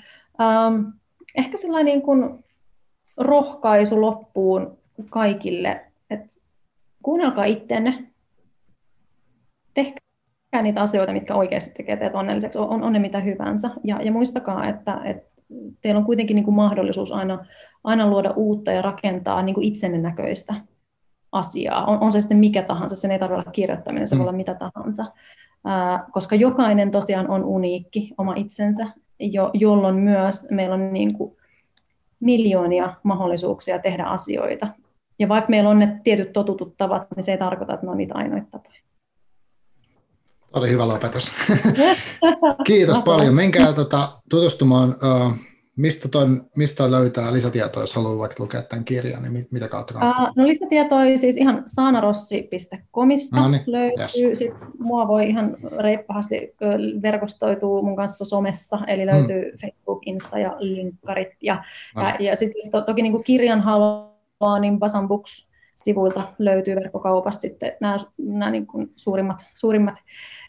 [1.37, 2.45] Ehkä sellainen niin kuin
[3.17, 4.79] rohkaisu loppuun
[5.11, 6.27] kaikille, että
[7.03, 8.05] kuunnelkaa ittenne,
[9.75, 13.71] tehkää niitä asioita, mitkä oikeasti tekee teidät onnelliseksi, on, on ne mitä hyvänsä.
[13.85, 15.36] Ja, ja muistakaa, että, että
[15.81, 17.47] teillä on kuitenkin niin kuin mahdollisuus aina,
[17.85, 20.55] aina luoda uutta ja rakentaa niin kuin itsenne näköistä
[21.33, 21.85] asiaa.
[21.85, 24.19] On, on se sitten mikä tahansa, sen ei tarvitse olla kirjoittaminen, se mm.
[24.19, 25.05] voi olla mitä tahansa.
[25.65, 28.87] Ää, koska jokainen tosiaan on uniikki oma itsensä,
[29.21, 31.37] jo, jolloin myös meillä on niin kuin
[32.21, 34.69] miljoonia mahdollisuuksia tehdä asioita.
[35.19, 37.99] Ja vaikka meillä on ne tietyt totutut tavat, niin se ei tarkoita, että ne on
[37.99, 38.86] niitä ainoita tapoja.
[40.53, 41.33] Oli hyvä lopetus.
[42.67, 43.35] Kiitos paljon.
[43.35, 45.33] Menkää tota, tutustumaan, uh,
[45.77, 49.95] mistä, ton, mistä löytää lisätietoa, jos haluaa vaikka lukea tämän kirjan, niin mit, mitä kautta
[49.95, 50.25] kannattaa?
[50.25, 54.29] Uh, no lisätietoa siis ihan saanarossi.comista no niin, löytyy.
[54.29, 54.39] Yes.
[54.39, 56.55] Sit mua voi ihan reippahasti
[57.03, 59.57] verkostoitua mun kanssa somessa, eli löytyy mm.
[59.61, 61.33] Facebook, Insta ja linkkarit.
[61.43, 62.03] Ja, no.
[62.03, 65.49] ja, ja sitten to, toki niin kuin kirjan haluaa, niin Basan Books
[65.85, 69.95] sivuilta löytyy verkkokaupasta sitten nämä, nämä niin kuin suurimmat, suurimmat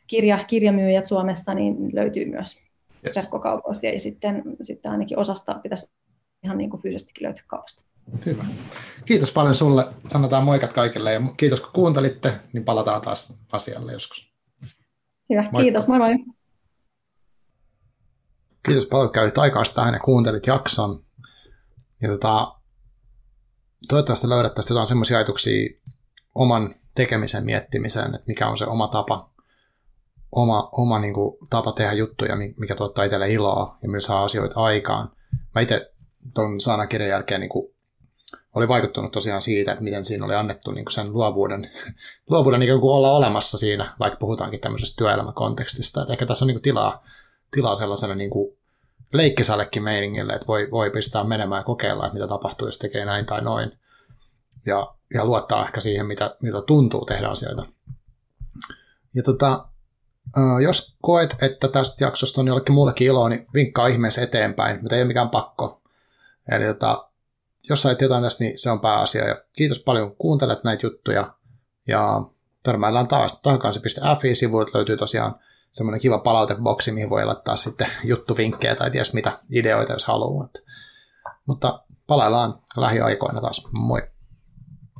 [0.07, 2.59] kirja, kirjamyyjät Suomessa niin löytyy myös
[3.05, 3.15] yes.
[3.15, 5.91] verkkokaupoista ja sitten, sitten ainakin osasta pitäisi
[6.43, 7.83] ihan niin kuin fyysisestikin löytyä kaupasta.
[8.25, 8.45] Hyvä.
[9.05, 9.85] Kiitos paljon sulle.
[10.07, 14.33] Sanotaan moikat kaikille ja kiitos kun kuuntelitte, niin palataan taas asialle joskus.
[15.29, 15.61] Hyvä, Moikka.
[15.61, 15.87] kiitos.
[15.87, 16.15] Moi moi.
[18.65, 20.99] Kiitos paljon, käytit aikaa tähän ja kuuntelit jakson.
[22.01, 22.56] Ja tota,
[23.87, 25.69] toivottavasti löydät tästä jotain semmoisia ajatuksia
[26.35, 29.29] oman tekemisen miettimiseen, että mikä on se oma tapa,
[30.31, 34.63] oma, oma niin kuin, tapa tehdä juttuja, mikä tuottaa itselle iloa ja millä saa asioita
[34.63, 35.11] aikaan.
[35.55, 35.93] Mä itse
[36.33, 37.73] tuon saanakirjan jälkeen niin kuin,
[38.55, 41.69] oli vaikuttunut tosiaan siitä, että miten siinä oli annettu niin kuin sen luovuuden,
[42.29, 46.01] luovuuden niin kuin olla olemassa siinä, vaikka puhutaankin tämmöisestä työelämäkontekstista.
[46.01, 47.01] Että ehkä tässä on niin kuin tilaa,
[47.51, 48.56] tilaa sellaiselle niin kuin
[49.13, 53.25] leikkisallekin meiningille, että voi, voi pistää menemään ja kokeilla, että mitä tapahtuu, jos tekee näin
[53.25, 53.71] tai noin.
[54.65, 57.65] Ja, ja luottaa ehkä siihen, mitä, mitä tuntuu tehdä asioita.
[59.13, 59.67] Ja tota,
[60.63, 65.01] jos koet, että tästä jaksosta on jollekin muullekin iloa, niin vinkkaa ihmeessä eteenpäin, mutta ei
[65.01, 65.81] ole mikään pakko.
[66.51, 67.09] Eli tota,
[67.69, 69.27] jos sait jotain tästä, niin se on pääasia.
[69.27, 71.33] Ja kiitos paljon, kun kuuntelet näitä juttuja.
[71.87, 72.21] Ja
[72.63, 75.35] törmäillään taas takansi.fi-sivuilta löytyy tosiaan
[75.71, 80.49] semmoinen kiva palauteboksi, mihin voi laittaa sitten juttuvinkkejä tai ties mitä ideoita, jos haluaa.
[81.45, 83.67] Mutta palaillaan lähiaikoina taas.
[83.71, 84.01] Moi!